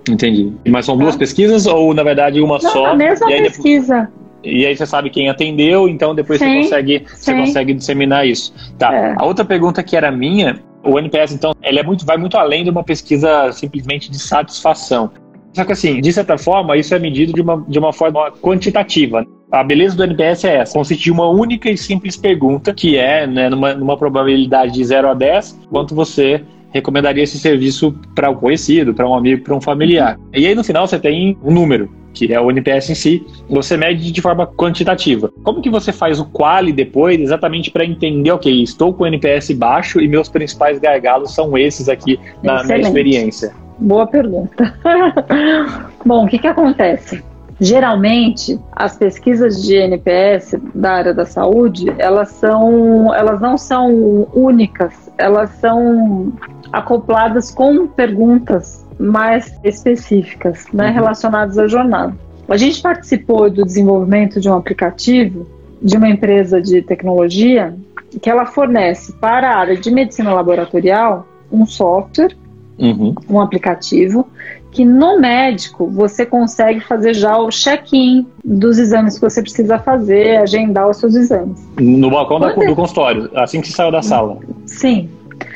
[0.10, 0.54] Entendi.
[0.68, 1.20] Mas são duas tá.
[1.20, 2.86] pesquisas ou, na verdade, uma não, só?
[2.88, 4.02] A mesma pesquisa.
[4.02, 4.26] Depois...
[4.46, 8.54] E aí você sabe quem atendeu, então depois sim, você consegue você consegue disseminar isso.
[8.78, 8.94] Tá.
[8.94, 9.16] É.
[9.18, 12.64] A outra pergunta que era minha, o NPS então, ele é muito vai muito além
[12.64, 15.10] de uma pesquisa simplesmente de satisfação.
[15.56, 19.26] Só que assim, de certa forma, isso é medido de uma, de uma forma quantitativa.
[19.50, 23.26] A beleza do NPS é essa, consiste em uma única e simples pergunta, que é,
[23.26, 28.36] né, numa, numa probabilidade de 0 a 10, quanto você recomendaria esse serviço para um
[28.36, 30.20] conhecido, para um amigo, para um familiar.
[30.34, 33.78] E aí no final você tem um número, que é o NPS em si, você
[33.78, 35.32] mede de forma quantitativa.
[35.42, 39.52] Como que você faz o quali depois, exatamente para entender, ok, estou com o NPS
[39.52, 43.54] baixo e meus principais gargalos são esses aqui na, na experiência?
[43.78, 44.74] Boa pergunta.
[46.06, 47.24] Bom, o que, que acontece?
[47.60, 55.10] Geralmente, as pesquisas de NPS da área da saúde, elas são, elas não são únicas,
[55.18, 56.34] elas são
[56.74, 60.94] acopladas com perguntas mais específicas, né, uhum.
[60.94, 62.14] relacionadas à jornada.
[62.48, 65.48] A gente participou do desenvolvimento de um aplicativo
[65.82, 67.76] de uma empresa de tecnologia
[68.22, 72.36] que ela fornece para a área de medicina laboratorial um software,
[72.78, 73.16] uhum.
[73.30, 74.28] um aplicativo
[74.72, 80.38] que no médico você consegue fazer já o check-in dos exames que você precisa fazer,
[80.38, 81.66] agendar os seus exames.
[81.80, 84.38] No balcão da, do consultório, assim que saiu da sala.
[84.66, 85.10] Sim.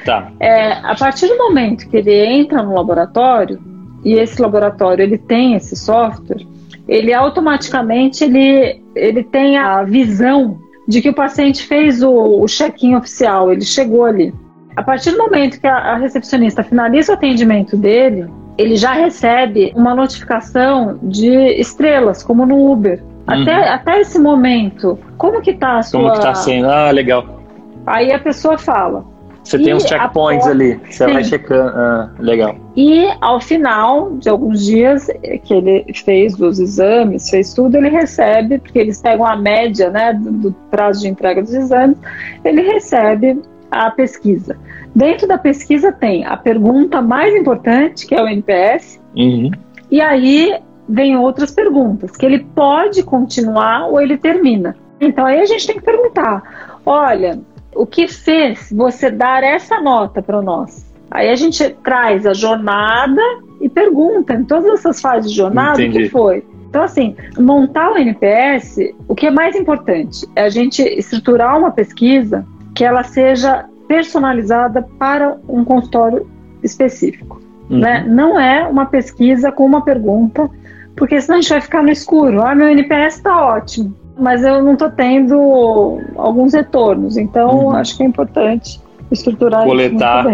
[0.05, 0.31] Tá.
[0.39, 3.59] É, a partir do momento que ele entra no laboratório
[4.05, 6.45] e esse laboratório ele tem esse software,
[6.87, 12.95] ele automaticamente ele, ele tem a visão de que o paciente fez o, o check-in
[12.95, 14.33] oficial, ele chegou ali.
[14.75, 18.27] A partir do momento que a, a recepcionista finaliza o atendimento dele,
[18.57, 23.01] ele já recebe uma notificação de estrelas, como no Uber.
[23.01, 23.41] Uhum.
[23.41, 26.01] Até, até esse momento, como que tá a sua...
[26.01, 26.69] Como que tá sendo?
[26.69, 27.41] Ah, legal.
[27.85, 29.05] Aí a pessoa fala...
[29.43, 31.13] Você tem uns checkpoints ali, você Sim.
[31.13, 31.71] vai checando.
[31.75, 32.55] Ah, legal.
[32.75, 35.07] E ao final de alguns dias
[35.43, 40.13] que ele fez os exames, fez tudo, ele recebe, porque eles pegam a média né,
[40.13, 41.97] do, do prazo de entrega dos exames,
[42.43, 44.57] ele recebe a pesquisa.
[44.95, 49.51] Dentro da pesquisa tem a pergunta mais importante, que é o NPS, uhum.
[49.91, 54.75] e aí vem outras perguntas, que ele pode continuar ou ele termina.
[54.99, 57.39] Então aí a gente tem que perguntar: olha,
[57.75, 60.89] o que fez você dar essa nota para nós?
[61.11, 63.21] Aí a gente traz a jornada
[63.61, 65.99] e pergunta em todas essas fases de jornada Entendi.
[65.99, 66.43] o que foi.
[66.69, 68.77] Então, assim, montar o NPS,
[69.07, 72.45] o que é mais importante é a gente estruturar uma pesquisa
[72.79, 76.25] que ela seja personalizada para um consultório
[76.63, 77.41] específico.
[77.69, 77.79] Uhum.
[77.79, 78.05] Né?
[78.07, 80.49] Não é uma pesquisa com uma pergunta,
[80.95, 82.41] porque senão a gente vai ficar no escuro.
[82.41, 87.17] Ah, meu NPS está ótimo, mas eu não estou tendo alguns retornos.
[87.17, 87.71] Então, uhum.
[87.71, 88.79] acho que é importante
[89.11, 90.25] estruturar coletar.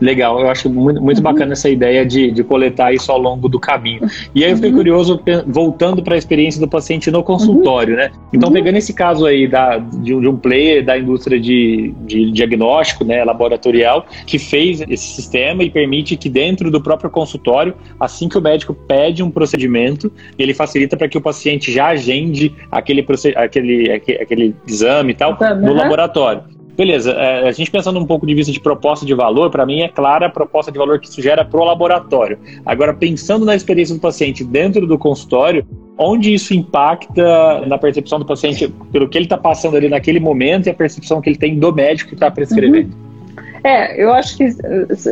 [0.00, 1.24] Legal, eu acho muito, muito uhum.
[1.24, 4.02] bacana essa ideia de, de coletar isso ao longo do caminho.
[4.34, 4.76] E aí eu fiquei uhum.
[4.76, 8.00] curioso, voltando para a experiência do paciente no consultório, uhum.
[8.00, 8.10] né?
[8.32, 8.54] Então, uhum.
[8.54, 13.04] pegando esse caso aí da, de, um, de um player da indústria de, de diagnóstico
[13.04, 18.38] né, laboratorial, que fez esse sistema e permite que dentro do próprio consultório, assim que
[18.38, 23.04] o médico pede um procedimento, ele facilita para que o paciente já agende aquele,
[23.36, 26.53] aquele, aquele, aquele exame e tal no laboratório.
[26.76, 29.82] Beleza, é, a gente pensando um pouco de vista de proposta de valor, para mim
[29.82, 32.38] é clara a proposta de valor que isso gera para o laboratório.
[32.66, 35.64] Agora, pensando na experiência do paciente dentro do consultório,
[35.96, 40.66] onde isso impacta na percepção do paciente pelo que ele está passando ali naquele momento
[40.66, 42.92] e a percepção que ele tem do médico que está prescrevendo?
[42.92, 43.44] Uhum.
[43.62, 44.48] É, eu acho que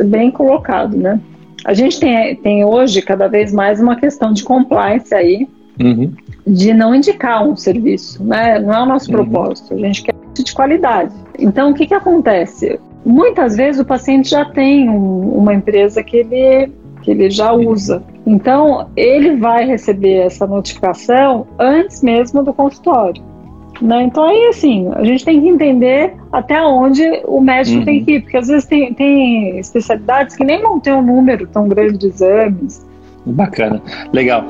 [0.05, 1.19] bem colocado, né?
[1.65, 5.47] A gente tem, tem hoje cada vez mais uma questão de compliance aí,
[5.81, 6.11] uhum.
[6.45, 8.59] de não indicar um serviço, né?
[8.59, 9.17] Não é o nosso uhum.
[9.17, 9.73] propósito.
[9.73, 11.13] A gente quer de qualidade.
[11.37, 12.79] Então, o que, que acontece?
[13.05, 18.01] Muitas vezes o paciente já tem um, uma empresa que ele, que ele já usa.
[18.25, 23.21] Então, ele vai receber essa notificação antes mesmo do consultório.
[23.81, 24.03] Né?
[24.03, 27.85] Então, aí, assim, a gente tem que entender até onde o médico uhum.
[27.85, 31.45] tem que ir, porque às vezes tem, tem especialidades que nem vão ter um número
[31.47, 32.85] tão grande de exames.
[33.25, 33.81] Bacana,
[34.13, 34.45] legal.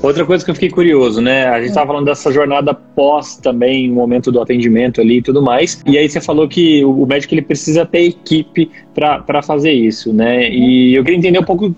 [0.00, 1.46] Outra coisa que eu fiquei curioso, né?
[1.46, 5.82] A gente estava falando dessa jornada pós também, momento do atendimento ali e tudo mais.
[5.84, 10.48] E aí você falou que o médico ele precisa ter equipe para fazer isso, né?
[10.50, 11.74] E eu queria entender um pouco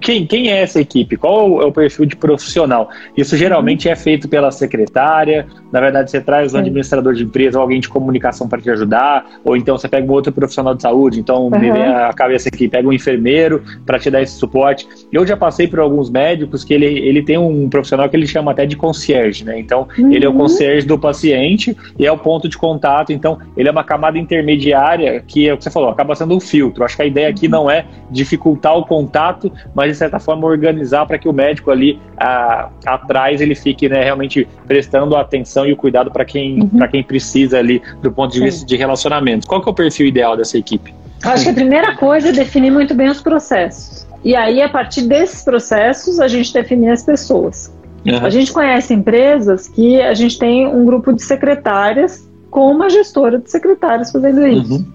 [0.00, 1.16] quem, quem é essa equipe?
[1.16, 2.88] Qual é o perfil de profissional?
[3.16, 5.46] Isso geralmente é feito pela secretária.
[5.72, 9.40] Na verdade, você traz um administrador de empresa ou alguém de comunicação para te ajudar,
[9.44, 11.18] ou então você pega um outro profissional de saúde.
[11.18, 11.58] Então, uhum.
[11.58, 14.86] me vem a cabeça aqui, pega um enfermeiro para te dar esse suporte.
[15.12, 18.52] Eu já passei por alguns médicos que ele, ele tem um profissional que ele chama
[18.52, 19.58] até de concierge, né?
[19.58, 20.12] Então, uhum.
[20.12, 23.12] ele é o concierge do paciente e é o ponto de contato.
[23.12, 26.40] Então, ele é uma camada intermediária que é o que você falou, acaba sendo um
[26.40, 26.84] filtro.
[26.84, 31.06] Acho que a ideia aqui não é dificultar o contato, mas de certa forma organizar
[31.06, 35.72] para que o médico ali a, atrás ele fique né, realmente prestando a atenção e
[35.72, 36.88] o cuidado para quem, uhum.
[36.90, 38.44] quem precisa ali do ponto de Sim.
[38.44, 39.46] vista de relacionamento.
[39.46, 40.94] Qual que é o perfil ideal dessa equipe?
[41.24, 44.06] Acho que a primeira coisa é definir muito bem os processos.
[44.22, 47.72] E aí, a partir desses processos, a gente definir as pessoas.
[48.06, 48.24] Uhum.
[48.24, 53.38] A gente conhece empresas que a gente tem um grupo de secretárias com uma gestora
[53.38, 54.74] de secretárias fazendo isso.
[54.74, 54.86] Uhum.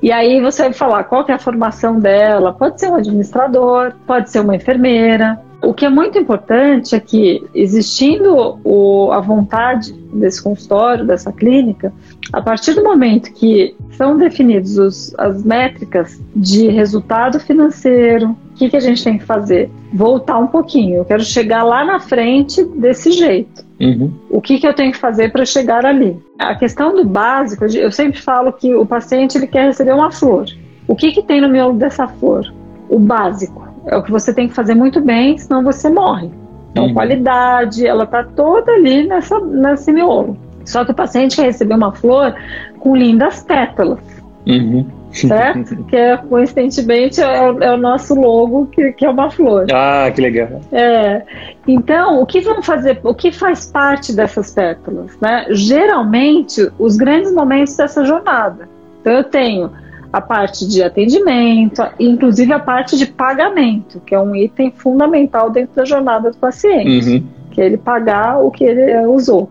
[0.00, 2.52] E aí você vai falar qual é a formação dela.
[2.52, 5.40] Pode ser um administrador, pode ser uma enfermeira.
[5.62, 11.92] O que é muito importante é que, existindo o, a vontade desse consultório, dessa clínica,
[12.32, 18.76] a partir do momento que são definidas as métricas de resultado financeiro, o que, que
[18.76, 19.68] a gente tem que fazer?
[19.92, 20.98] Voltar um pouquinho.
[20.98, 23.66] Eu quero chegar lá na frente desse jeito.
[23.80, 24.12] Uhum.
[24.30, 26.16] O que, que eu tenho que fazer para chegar ali?
[26.38, 30.46] A questão do básico, eu sempre falo que o paciente ele quer receber uma flor.
[30.86, 32.52] O que, que tem no miolo dessa flor?
[32.88, 33.67] O básico.
[33.88, 36.30] É o que você tem que fazer muito bem, senão você morre.
[36.70, 36.94] Então, uhum.
[36.94, 40.36] qualidade, ela está toda ali nessa, nesse miolo.
[40.64, 42.34] Só que o paciente quer receber uma flor
[42.78, 44.00] com lindas pétalas.
[44.46, 45.76] Uhum certo?
[45.86, 49.66] que é, coincidentemente é, é, o nosso logo, que, que é uma flor.
[49.72, 50.60] Ah, que legal.
[50.72, 51.22] É.
[51.66, 55.18] Então, o que vão fazer, o que faz parte dessas pétalas?
[55.20, 55.46] Né?
[55.50, 58.68] Geralmente, os grandes momentos dessa jornada.
[59.00, 59.70] Então, eu tenho
[60.12, 65.74] a parte de atendimento, inclusive a parte de pagamento, que é um item fundamental dentro
[65.74, 67.10] da jornada do paciente.
[67.10, 67.24] Uhum.
[67.50, 69.50] Que é ele pagar o que ele usou.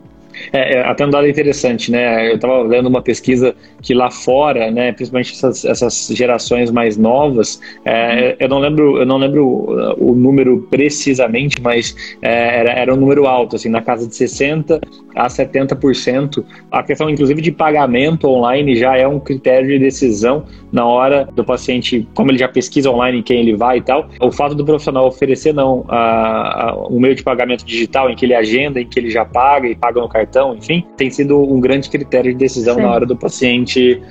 [0.52, 2.30] É, é, até um dado interessante, né?
[2.30, 7.60] Eu estava lendo uma pesquisa que lá fora, né, principalmente essas, essas gerações mais novas,
[7.84, 12.96] é, eu não lembro, eu não lembro o número precisamente, mas é, era, era um
[12.96, 14.80] número alto, assim, na casa de 60
[15.14, 16.44] a 70%.
[16.70, 21.44] A questão, inclusive, de pagamento online já é um critério de decisão na hora do
[21.44, 24.08] paciente, como ele já pesquisa online quem ele vai e tal.
[24.20, 28.26] O fato do profissional oferecer não a, a, um meio de pagamento digital em que
[28.26, 31.60] ele agenda, em que ele já paga e paga no cartão, enfim, tem sido um
[31.60, 32.82] grande critério de decisão Sim.
[32.82, 33.67] na hora do paciente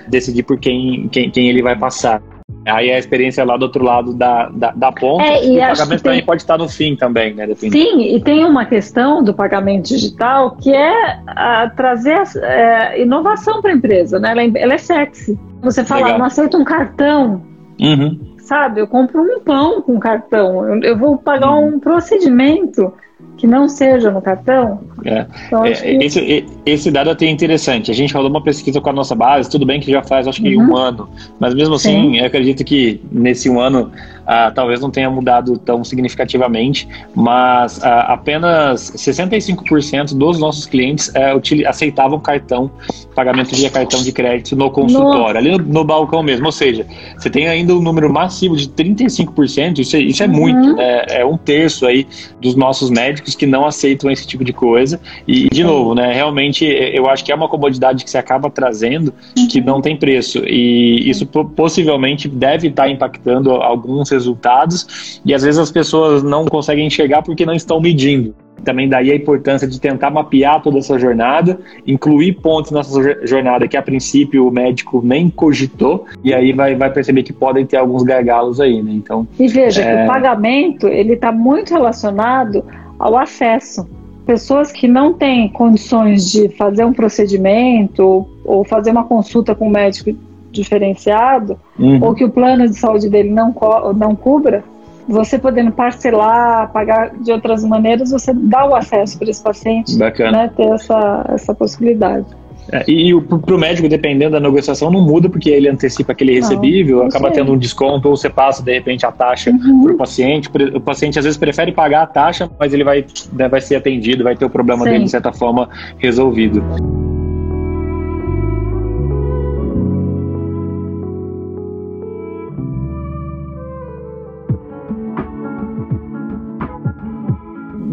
[0.08, 2.22] decidir por quem, quem, quem ele vai passar.
[2.66, 5.60] Aí a experiência lá do outro lado da, da, da ponta é, e, e o
[5.60, 6.12] pagamento tem...
[6.12, 7.48] também pode estar no fim também, né?
[7.48, 7.78] Dependendo.
[7.78, 13.72] Sim, e tem uma questão do pagamento digital que é a, trazer é, inovação para
[13.72, 14.32] a empresa, né?
[14.32, 15.40] Ela, é, ela é sexy.
[15.62, 17.42] Você fala, não aceita um cartão.
[17.80, 18.36] Uhum.
[18.40, 21.76] Sabe, eu compro um pão com cartão, eu, eu vou pagar uhum.
[21.76, 22.94] um procedimento
[23.38, 24.82] que não seja no cartão.
[25.06, 25.26] É.
[25.46, 25.88] Então, é, que...
[26.04, 27.92] esse, esse dado até interessante.
[27.92, 30.42] A gente falou uma pesquisa com a nossa base, tudo bem que já faz acho
[30.42, 30.72] que uhum.
[30.72, 32.18] um ano, mas mesmo assim, Sim.
[32.18, 33.92] eu acredito que nesse um ano
[34.26, 41.40] ah, talvez não tenha mudado tão significativamente, mas ah, apenas 65% dos nossos clientes ah,
[41.68, 42.72] aceitavam cartão,
[43.18, 46.46] pagamento via cartão de crédito no consultório, ali no, no, balcão mesmo.
[46.46, 46.86] Ou seja,
[47.18, 50.34] você tem ainda um número massivo de 35%, isso é, isso é uhum.
[50.34, 51.06] muito, né?
[51.10, 52.06] é um terço aí
[52.40, 55.02] dos nossos médicos que não aceitam esse tipo de coisa.
[55.28, 59.12] E, de novo, né, realmente eu acho que é uma comodidade que você acaba trazendo
[59.50, 60.44] que não tem preço.
[60.46, 66.86] E isso possivelmente deve estar impactando alguns resultados e às vezes as pessoas não conseguem
[66.86, 68.36] enxergar porque não estão medindo.
[68.64, 73.78] Também daí a importância de tentar mapear toda essa jornada, incluir pontos nessa jornada que
[73.78, 78.04] a princípio o médico nem cogitou, e aí vai, vai perceber que podem ter alguns
[78.04, 78.92] gargalos aí, né?
[78.94, 79.98] Então, e veja é...
[79.98, 82.64] que o pagamento ele está muito relacionado
[83.00, 83.88] ao acesso.
[84.26, 89.72] Pessoas que não têm condições de fazer um procedimento ou fazer uma consulta com um
[89.72, 90.14] médico
[90.52, 92.04] diferenciado, uhum.
[92.04, 94.64] ou que o plano de saúde dele não, co não cubra,
[95.08, 100.52] você podendo parcelar, pagar de outras maneiras, você dá o acesso para esse paciente, né,
[100.56, 102.26] ter essa, essa possibilidade.
[102.72, 106.98] É, e, para o médico, dependendo da negociação, não muda porque ele antecipa aquele recebível,
[106.98, 109.84] não acaba tendo um desconto, ou você passa de repente a taxa Uhum.
[109.84, 110.50] para o paciente.
[110.76, 114.24] O paciente às vezes prefere pagar a taxa, mas ele vai, né, vai ser atendido,
[114.24, 114.92] vai ter o problema Sim.
[114.92, 116.62] dele de certa forma resolvido.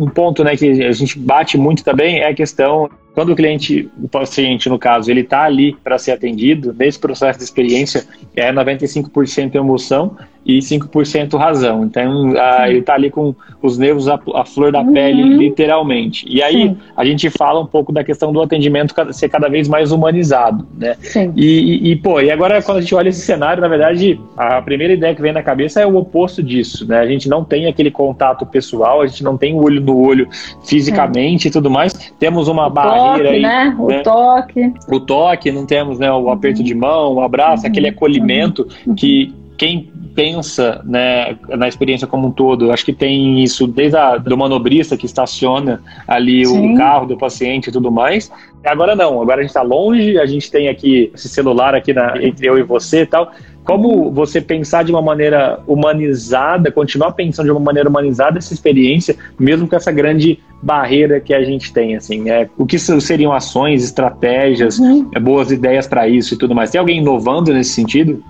[0.04, 3.88] Um ponto né, que a gente bate muito também é a questão quando o cliente,
[4.02, 8.52] o paciente no caso, ele está ali para ser atendido, nesse processo de experiência é
[8.52, 11.84] 95% emoção e 5% razão.
[11.84, 14.92] Então, a, ele está ali com os nervos à, à flor da Uhum.
[14.92, 16.26] pele, literalmente.
[16.28, 16.76] E aí Sim.
[16.94, 20.96] a gente fala um pouco da questão do atendimento ser cada vez mais humanizado, né?
[21.00, 21.32] Sim.
[21.34, 24.92] E, e- pô, e agora quando a gente olha esse cenário, na verdade, a primeira
[24.92, 26.98] ideia que vem na cabeça é o oposto disso, né?
[26.98, 30.28] A gente não tem aquele contato pessoal, a gente não tem o olho no olho
[30.66, 31.92] fisicamente e tudo mais.
[32.18, 33.76] Temos uma O barreira toque, aí, né?
[33.78, 33.98] O né?
[34.02, 34.72] toque.
[34.88, 37.70] o toque, não temos né, o aperto de mão, o abraço, Uhum.
[37.70, 43.66] aquele acolhimento que quem pensa né, na experiência como um todo, acho que tem isso
[43.66, 46.74] desde a, do manobrista que estaciona ali Sim.
[46.74, 48.30] o carro do paciente e tudo mais.
[48.64, 52.14] Agora não, agora a gente está longe, a gente tem aqui esse celular aqui na-
[52.22, 53.30] entre eu e você e tal.
[53.64, 59.16] Como você pensar de uma maneira humanizada, continuar pensando de uma maneira humanizada essa experiência,
[59.38, 63.82] mesmo com essa grande barreira que a gente tem, assim, é, o que seriam ações,
[63.82, 65.08] estratégias, Uhum.
[65.14, 66.70] é, boas ideias para isso e tudo mais.
[66.70, 68.22] Tem alguém inovando nesse sentido?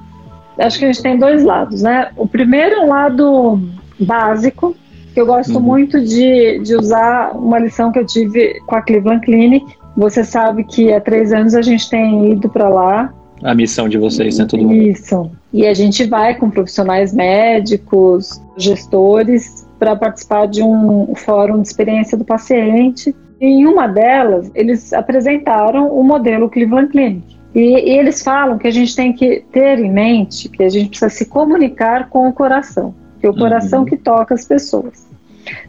[0.58, 2.10] Acho que a gente tem dois lados, né?
[2.16, 3.60] O primeiro é um lado
[3.98, 4.76] básico,
[5.12, 5.60] que eu gosto Uhum.
[5.60, 9.64] muito de, de usar uma lição que eu tive com a Cleveland Clinic.
[9.96, 13.12] Você sabe que há três anos a gente tem ido para lá.
[13.44, 14.46] A missão de vocês, né?
[14.48, 14.74] Todo mundo.
[14.74, 15.30] Isso.
[15.52, 22.16] E a gente vai com profissionais médicos, gestores, para participar de um fórum de experiência
[22.16, 23.14] do paciente.
[23.40, 27.36] E em uma delas, eles apresentaram o modelo Cleveland Clinic.
[27.54, 30.88] E, e eles falam que a gente tem que ter em mente que a gente
[30.88, 33.84] precisa se comunicar com o coração, que é o coração Uhum.
[33.84, 35.06] que toca as pessoas.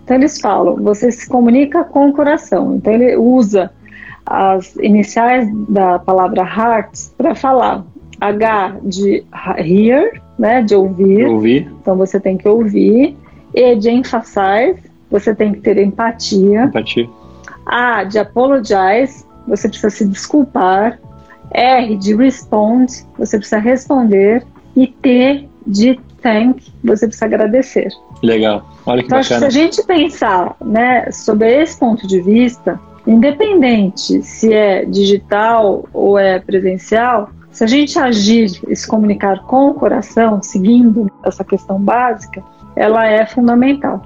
[0.03, 2.75] Então eles falam, você se comunica com o coração.
[2.75, 3.69] Então ele usa
[4.25, 7.83] as iniciais da palavra heart para falar
[8.19, 9.23] H de
[9.59, 11.21] hear, né, de ouvir.
[11.21, 13.15] Eu ouvi, Então você tem que ouvir.
[13.53, 16.63] E de emphasize, você tem que ter empatia.
[16.63, 17.07] empatia.
[17.65, 20.99] A de apologize, você precisa se desculpar.
[21.51, 24.43] R de respond, você precisa responder.
[24.75, 27.87] E T de thank, você precisa agradecer.
[28.23, 28.65] Legal.
[28.85, 29.47] Olha que Então, que se bacana.
[29.47, 36.39] a gente pensar né, sobre esse ponto de vista, independente se é digital ou é
[36.39, 42.43] presencial, se a gente agir e se comunicar com o coração, seguindo essa questão básica,
[42.75, 44.01] ela é fundamental.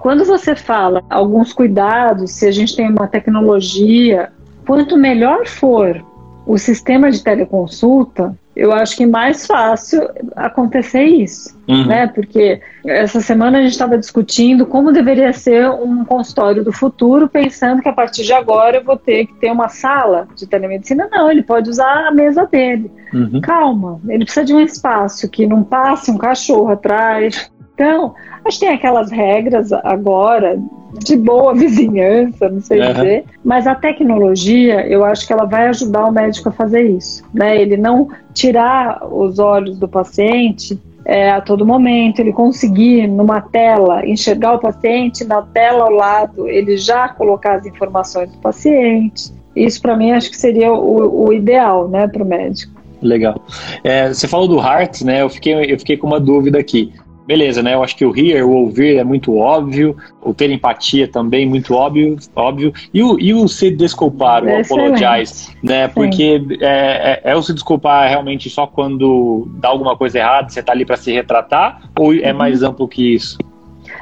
[0.00, 4.32] Quando você fala alguns cuidados, se a gente tem uma tecnologia,
[4.66, 6.02] quanto melhor for
[6.46, 11.86] o sistema de teleconsulta, eu acho que mais fácil acontecer isso Uhum.
[11.86, 12.06] né?
[12.06, 17.82] Porque essa semana a gente estava discutindo como deveria ser um consultório do futuro, pensando
[17.82, 21.08] que a partir de agora eu vou ter que ter uma sala de telemedicina.
[21.10, 22.90] Não, ele pode usar a mesa dele.
[23.12, 23.40] Uhum.
[23.40, 27.50] Calma, ele precisa de um espaço que não passe um cachorro atrás.
[27.76, 30.58] Então, acho que tem aquelas regras agora
[31.04, 32.94] de boa vizinhança, não sei Aham.
[32.94, 37.22] dizer, mas a tecnologia, eu acho que ela vai ajudar o médico a fazer isso,
[37.34, 37.60] né?
[37.60, 44.06] Ele não tirar os olhos do paciente é, a todo momento, ele conseguir numa tela
[44.06, 49.30] enxergar o paciente, na tela ao lado ele já colocar as informações do paciente.
[49.54, 52.72] Isso para mim acho que seria o, o ideal, né, para o médico.
[53.02, 53.38] Legal.
[53.84, 55.20] É, você falou do heart, né?
[55.20, 56.92] Eu fiquei, eu fiquei com uma dúvida aqui.
[57.26, 57.74] Beleza, né?
[57.74, 61.74] Eu acho que o hear, o ouvir é muito óbvio, o ter empatia também muito
[61.74, 62.72] óbvio, óbvio.
[62.94, 65.88] E o, e o se desculpar, o apologize, né?
[65.88, 70.62] Porque é, é, é o se desculpar realmente só quando dá alguma coisa errada, você
[70.62, 72.38] tá ali para se retratar, ou é Uhum.
[72.38, 73.38] mais amplo que isso?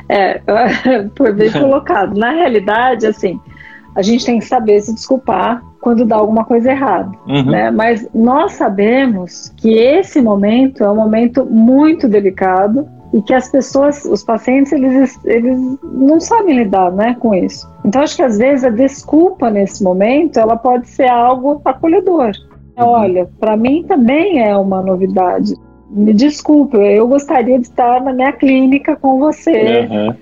[0.08, 0.40] É,
[1.16, 2.18] foi bem colocado.
[2.18, 3.40] Na realidade, assim,
[3.96, 7.44] a gente tem que saber se desculpar quando dá alguma coisa errada, Uhum.
[7.50, 7.70] né?
[7.70, 14.04] Mas nós sabemos que esse momento é um momento muito delicado e que as pessoas,
[14.04, 17.64] os pacientes, eles, eles não sabem lidar, né, com isso.
[17.84, 22.32] Então, acho que às vezes a desculpa nesse momento, ela pode ser algo acolhedor.
[22.76, 22.84] Uhum.
[22.84, 25.54] Olha, para mim também é uma novidade.
[25.88, 29.86] Me desculpe, eu gostaria de estar na minha clínica com você.
[29.88, 30.14] Uhum.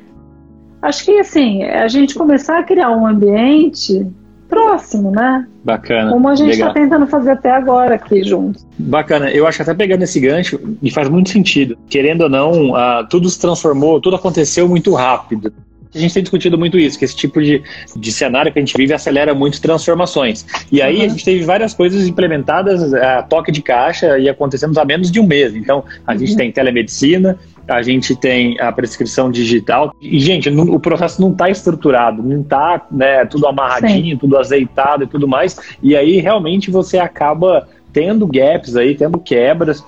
[0.82, 4.06] Acho que assim, a gente começar a criar um ambiente
[4.52, 5.46] próximo, né?
[5.64, 6.10] Bacana.
[6.10, 8.66] Como a gente está tentando fazer até agora aqui juntos.
[8.78, 9.30] Bacana.
[9.30, 11.78] Eu acho que até pegando esse gancho, e faz muito sentido.
[11.88, 15.50] Querendo ou não, uh, tudo se transformou, tudo aconteceu muito rápido.
[15.94, 17.62] A gente tem discutido muito isso, que esse tipo de,
[17.96, 20.44] de cenário que a gente vive acelera muito transformações.
[20.70, 21.04] E aí uhum.
[21.04, 25.20] a gente teve várias coisas implementadas a toque de caixa e acontecendo há menos de
[25.20, 25.54] um mês.
[25.54, 26.36] Então, a gente uhum.
[26.38, 27.38] tem telemedicina,
[27.68, 29.94] a gente tem a prescrição digital.
[30.00, 34.18] E, gente, o processo não está estruturado, não está né, tudo amarradinho, Sim.
[34.18, 35.56] tudo azeitado e tudo mais.
[35.82, 39.84] E aí, realmente, você acaba tendo gaps aí, tendo quebras.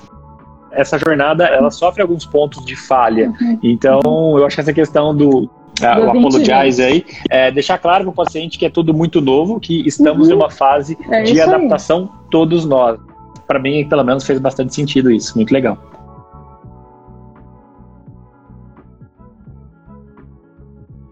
[0.71, 3.33] Essa jornada, ela sofre alguns pontos de falha.
[3.41, 3.59] Uhum.
[3.63, 4.01] Então,
[4.39, 5.49] eu acho que essa questão do
[5.83, 9.59] ah, o apologize aí, é, deixar claro para o paciente que é tudo muito novo,
[9.59, 10.35] que estamos uhum.
[10.35, 12.29] em uma fase é de adaptação aí.
[12.31, 12.99] todos nós.
[13.47, 15.37] Para mim, pelo menos, fez bastante sentido isso.
[15.37, 15.79] Muito legal.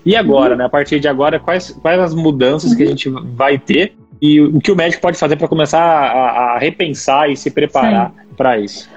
[0.04, 0.64] E agora, né?
[0.64, 4.60] A partir de agora, quais, quais as mudanças que a gente vai ter e o
[4.60, 8.88] que o médico pode fazer para começar a, a, repensar e se preparar para isso?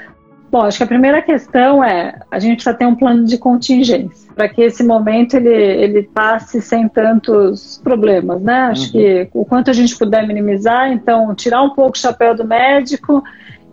[0.51, 4.31] Bom, acho que a primeira questão é a gente precisa ter um plano de contingência
[4.33, 8.67] para que esse momento ele, ele passe sem tantos problemas, né?
[8.71, 8.91] Acho uhum.
[8.91, 13.23] que o quanto a gente puder minimizar, então tirar um pouco o chapéu do médico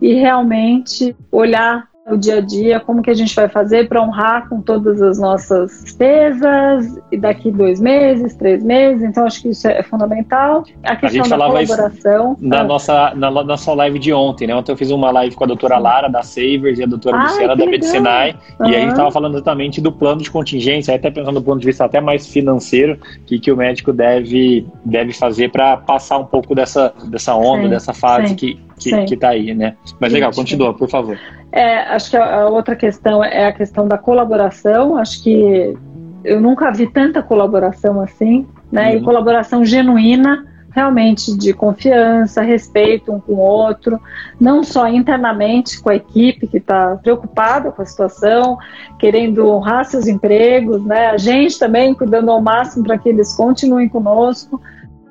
[0.01, 4.49] e realmente olhar o dia a dia, como que a gente vai fazer para honrar
[4.49, 9.03] com todas as nossas despesas e daqui dois meses, três meses.
[9.03, 10.65] Então acho que isso é fundamental.
[10.83, 12.37] A questão a gente da colaboração.
[12.41, 12.63] na ah.
[12.63, 14.55] nossa na nossa live de ontem, né?
[14.55, 17.27] Ontem eu fiz uma live com a doutora Lara da Savers e a doutora Ai,
[17.27, 18.67] Luciana da Medicinai uhum.
[18.67, 21.67] e a gente estava falando exatamente do plano de contingência, até pensando do ponto de
[21.67, 26.53] vista até mais financeiro, que que o médico deve deve fazer para passar um pouco
[26.53, 29.75] dessa dessa onda, sim, dessa fase sim, que que, que tá aí, né?
[29.99, 31.17] Mas legal, continua, por favor.
[31.51, 34.97] É, acho que a, outra questão é a questão da colaboração.
[34.97, 35.77] Acho que
[36.23, 38.91] eu nunca vi tanta colaboração assim, né?
[38.91, 38.97] Uhum.
[38.97, 43.99] E colaboração genuína, realmente de confiança, respeito um com o outro,
[44.39, 48.57] não só internamente com a equipe que está preocupada com a situação,
[48.97, 51.07] querendo honrar seus empregos, né?
[51.07, 54.59] A gente também cuidando ao máximo para que eles continuem conosco.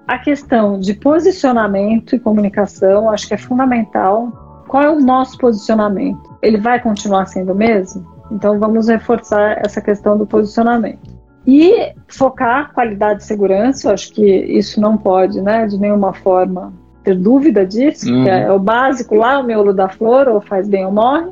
[0.06, 4.42] A questão de posicionamento e comunicação, acho que é fundamental
[4.72, 6.34] qual é o nosso posicionamento?
[6.40, 8.06] Ele vai continuar sendo o mesmo?
[8.30, 11.14] Então vamos reforçar essa questão do posicionamento.
[11.46, 16.72] E focar qualidade e segurança, eu acho que isso não pode, né, de nenhuma forma
[17.04, 18.24] ter dúvida disso, uhum.
[18.24, 21.30] que é o básico lá, o miolo da flor, ou faz bem ou morre.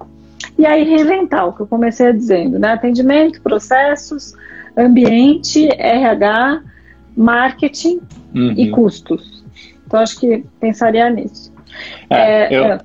[0.58, 2.72] E aí reinventar o que eu comecei dizendo, né?
[2.72, 4.34] Atendimento, processos,
[4.76, 6.60] ambiente, RH,
[7.20, 8.00] marketing
[8.34, 8.54] uhum.
[8.56, 9.44] e custos.
[9.86, 11.52] Então acho que pensaria nisso.
[12.08, 12.80] É, é, eu, é,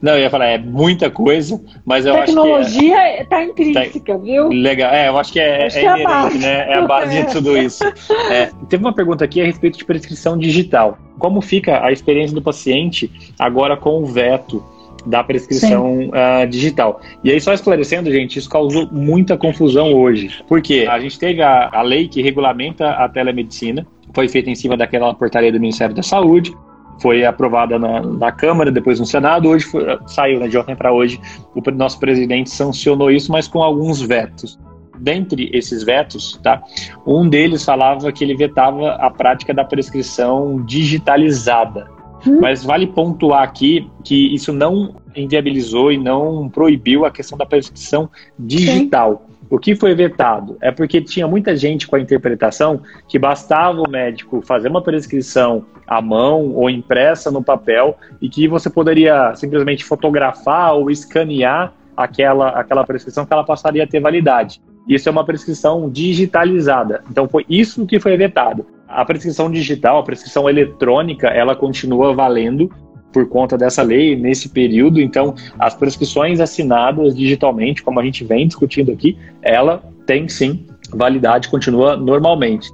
[0.00, 2.80] não, eu ia falar, é muita coisa, mas eu Tecnologia acho que.
[2.80, 4.48] Tecnologia é, tá intrínseca, tá, viu?
[4.48, 6.70] Legal, é, eu acho que é, acho é, é inerente, né?
[6.70, 7.84] É a base de tudo isso.
[8.30, 10.98] É, teve uma pergunta aqui a respeito de prescrição digital.
[11.18, 14.62] Como fica a experiência do paciente agora com o veto?
[15.06, 17.00] Da prescrição uh, digital.
[17.22, 20.42] E aí, só esclarecendo, gente, isso causou muita confusão hoje.
[20.48, 24.76] Porque a gente teve a, a lei que regulamenta a telemedicina, foi feita em cima
[24.76, 26.54] daquela portaria do Ministério da Saúde
[27.00, 30.92] foi aprovada na, na, Câmara, depois no Senado, hoje foi, saiu, né, de ontem para
[30.92, 31.20] hoje,
[31.54, 34.58] o nosso presidente sancionou isso, mas com alguns vetos.
[34.98, 36.62] Dentre esses vetos, tá,
[37.06, 41.86] um deles falava que ele vetava a prática da prescrição digitalizada.
[42.26, 42.40] Hum.
[42.40, 48.10] Mas vale pontuar aqui que isso não inviabilizou e não proibiu a questão da prescrição
[48.38, 49.24] digital.
[49.26, 49.36] Sim.
[49.48, 53.88] O que foi vetado é porque tinha muita gente com a interpretação que bastava o
[53.88, 59.84] médico fazer uma prescrição à mão ou impressa no papel e que você poderia simplesmente
[59.84, 64.60] fotografar ou escanear aquela, aquela prescrição que ela passaria a ter validade.
[64.88, 67.02] Isso é uma prescrição digitalizada.
[67.10, 68.66] Então foi isso que foi vetado.
[68.88, 72.70] A prescrição digital, a prescrição eletrônica, ela continua valendo
[73.12, 75.00] por conta dessa lei nesse período.
[75.00, 81.48] Então, as prescrições assinadas digitalmente, como a gente vem discutindo aqui, ela tem sim validade,
[81.48, 82.70] continua normalmente.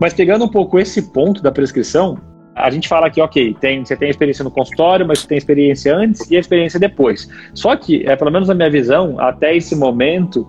[0.00, 2.18] Mas pegando um pouco esse ponto da prescrição,
[2.54, 5.96] a gente fala que, ok, tem, você tem experiência no consultório, mas você tem experiência
[5.96, 7.28] antes e a experiência depois.
[7.54, 10.46] Só que, é, pelo menos na minha visão, até esse momento,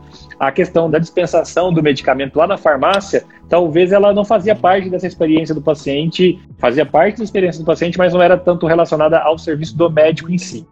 [0.47, 5.07] a questão da dispensação do medicamento lá na farmácia, talvez ela não fazia parte dessa
[5.07, 9.37] experiência do paciente, fazia parte da experiência do paciente, mas não era tanto relacionada ao
[9.37, 10.67] serviço do médico em si.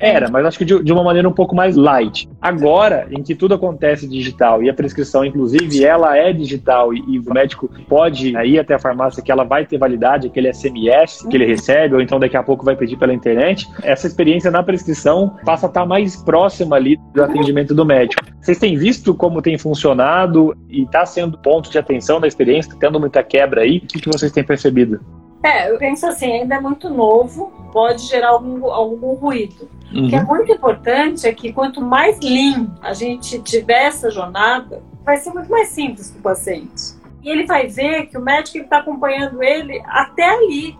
[0.00, 2.28] Era, mas acho que de, de, uma maneira um pouco mais light.
[2.40, 7.18] Agora, em que tudo acontece digital e a prescrição, inclusive, ela é digital e, e
[7.18, 11.36] o médico pode ir até a farmácia que ela vai ter validade, aquele SMS que
[11.36, 15.36] ele recebe, ou então daqui a pouco vai pedir pela internet, essa experiência na prescrição
[15.44, 18.24] passa a estar mais próxima ali do atendimento do médico.
[18.40, 22.98] Vocês têm visto como tem funcionado e está sendo ponto de atenção da experiência, tendo
[22.98, 23.78] muita quebra aí?
[23.78, 25.00] O que, que vocês têm percebido?
[25.42, 29.68] É, eu penso assim, ainda é muito novo, pode gerar algum, algum ruído.
[29.92, 30.06] Uhum.
[30.06, 30.26] O que é uhum.
[30.26, 35.50] muito importante é que quanto mais lean a gente tiver essa jornada, vai ser muito
[35.50, 37.00] mais simples para o paciente.
[37.22, 40.78] E ele vai ver que o médico está acompanhando ele até ali,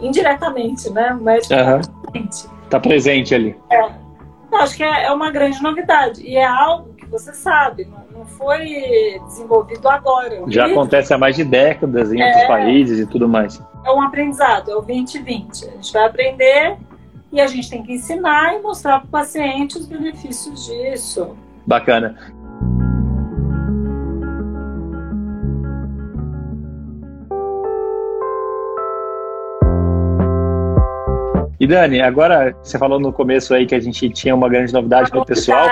[0.00, 1.12] indiretamente, né?
[1.12, 1.80] O médico está
[2.10, 2.48] presente.
[2.68, 3.56] Tá presente ali.
[3.70, 4.08] É.
[4.50, 6.22] Eu acho que é, é uma grande novidade.
[6.22, 10.42] E é algo que você sabe, não, não foi desenvolvido agora.
[10.48, 13.62] Já acontece há mais de décadas em é, outros países e tudo mais.
[13.88, 15.64] É um aprendizado, é o 2020.
[15.64, 16.76] A gente vai aprender
[17.32, 21.34] e a gente tem que ensinar e mostrar para o paciente os benefícios disso.
[21.66, 22.18] Bacana.
[31.68, 35.20] Dani, agora você falou no começo aí que a gente tinha uma grande novidade para
[35.20, 35.68] o pessoal.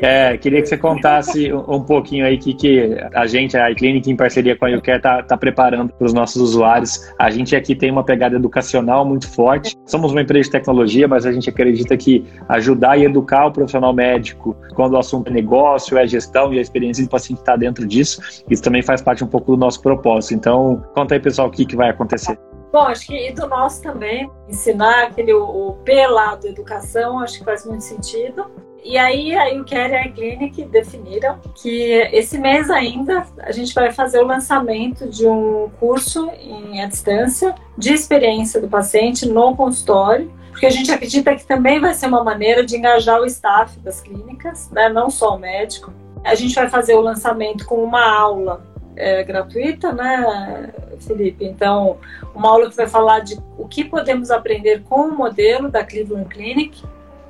[0.00, 4.16] É, queria que você contasse um, pouquinho aí que, que a gente, a iClinic, em
[4.16, 7.12] parceria com a YouCare, está tá preparando para os nossos usuários.
[7.18, 9.76] A gente aqui tem uma pegada educacional muito forte.
[9.84, 13.92] Somos uma empresa de tecnologia, mas a gente acredita que ajudar e educar o profissional
[13.92, 17.86] médico quando o assunto é negócio, é gestão e a experiência do paciente está dentro
[17.86, 20.34] disso, isso também faz parte um pouco do nosso propósito.
[20.34, 22.38] Então, conta aí, pessoal, o que, que vai acontecer.
[22.74, 27.20] Bom, acho que e do nosso também, ensinar aquele o, o P lá da educação,
[27.20, 28.50] acho que faz muito sentido.
[28.82, 33.92] E aí a UCare e a Clinic definiram que esse mês ainda a gente vai
[33.92, 40.28] fazer o lançamento de um curso em à distância de experiência do paciente no consultório,
[40.50, 44.00] porque a gente acredita que também vai ser uma maneira de engajar o staff das
[44.00, 45.92] clínicas, né, não só o médico.
[46.24, 51.44] A gente vai fazer o lançamento com uma aula é, gratuita, né, Felipe?
[51.44, 51.98] Então,
[52.34, 56.28] uma aula que vai falar de o que podemos aprender com o modelo da Cleveland
[56.28, 56.82] Clinic,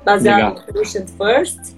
[0.03, 1.75] baseado no Patient First.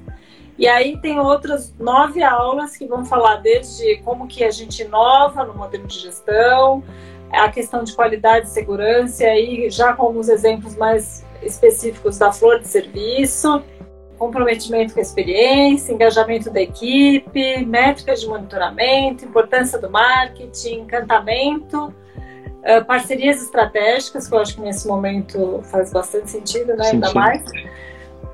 [0.57, 5.45] E aí tem outras nove aulas que vão falar desde como que a gente inova
[5.45, 6.83] no modelo de gestão,
[7.31, 12.31] a questão de qualidade e segurança, e aí já com alguns exemplos mais específicos da
[12.31, 13.61] flor de serviço
[14.17, 22.85] comprometimento com a experiência, engajamento da equipe, métricas de monitoramento, importância do marketing, encantamento, uh,
[22.85, 26.89] parcerias estratégicas, que eu acho que nesse momento faz bastante sentido, né?
[26.91, 27.43] ainda mais.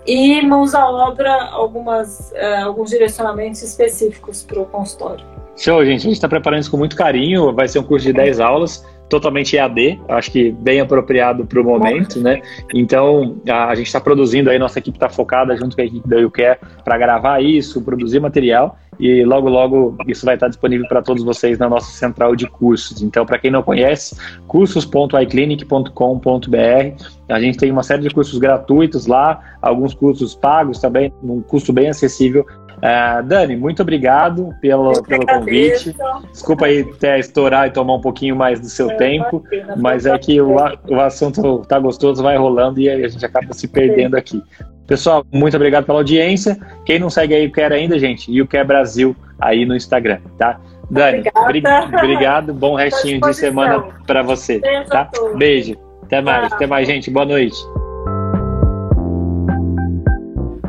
[0.06, 5.26] E mãos à obra, algumas, uh, alguns direcionamentos específicos para o consultório.
[5.56, 6.00] Show, gente.
[6.00, 7.54] A gente está preparando isso com muito carinho.
[7.54, 8.84] Vai ser um curso de 10 aulas
[9.14, 12.42] totalmente EAD, acho que bem apropriado para o momento, né?
[12.74, 16.08] Então, a, a gente está produzindo aí, nossa equipe está focada junto com a equipe
[16.08, 21.02] da YouCare para gravar isso, produzir material e logo, logo isso vai estar disponível para
[21.02, 23.02] todos vocês na nossa central de cursos.
[23.02, 29.40] Então, para quem não conhece, cursos.iclinic.com.br, a gente tem uma série de cursos gratuitos lá,
[29.62, 32.46] alguns cursos pagos também, num custo bem acessível
[32.84, 35.96] Uh, Dani, muito obrigado pelo, pelo convite.
[36.32, 40.06] Desculpa aí até estourar e tomar um pouquinho mais do seu é, tempo, imagina, mas
[40.06, 40.58] é que o,
[40.90, 44.44] o assunto tá gostoso, vai rolando e a gente acaba se perdendo aqui.
[44.86, 46.58] Pessoal, muito obrigado pela audiência.
[46.86, 50.20] Quem não segue aí o Quer ainda, gente, e o Quer Brasil aí no Instagram,
[50.38, 50.60] tá?
[50.92, 54.60] Dani, obrigado, obrigado bom restinho de semana para você,
[54.90, 55.10] tá?
[55.38, 57.56] Beijo, até mais, até mais, gente, boa noite.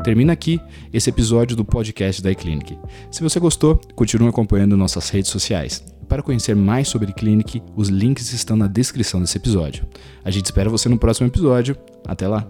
[0.04, 0.60] Termina aqui
[0.92, 2.78] esse episódio do podcast da iClinic.
[3.10, 5.82] Se você gostou, continue acompanhando nossas redes sociais.
[6.06, 9.86] Para conhecer mais sobre Clinic, os links estão na descrição desse episódio.
[10.22, 11.74] A gente espera você no próximo episódio.
[12.06, 12.46] Até lá!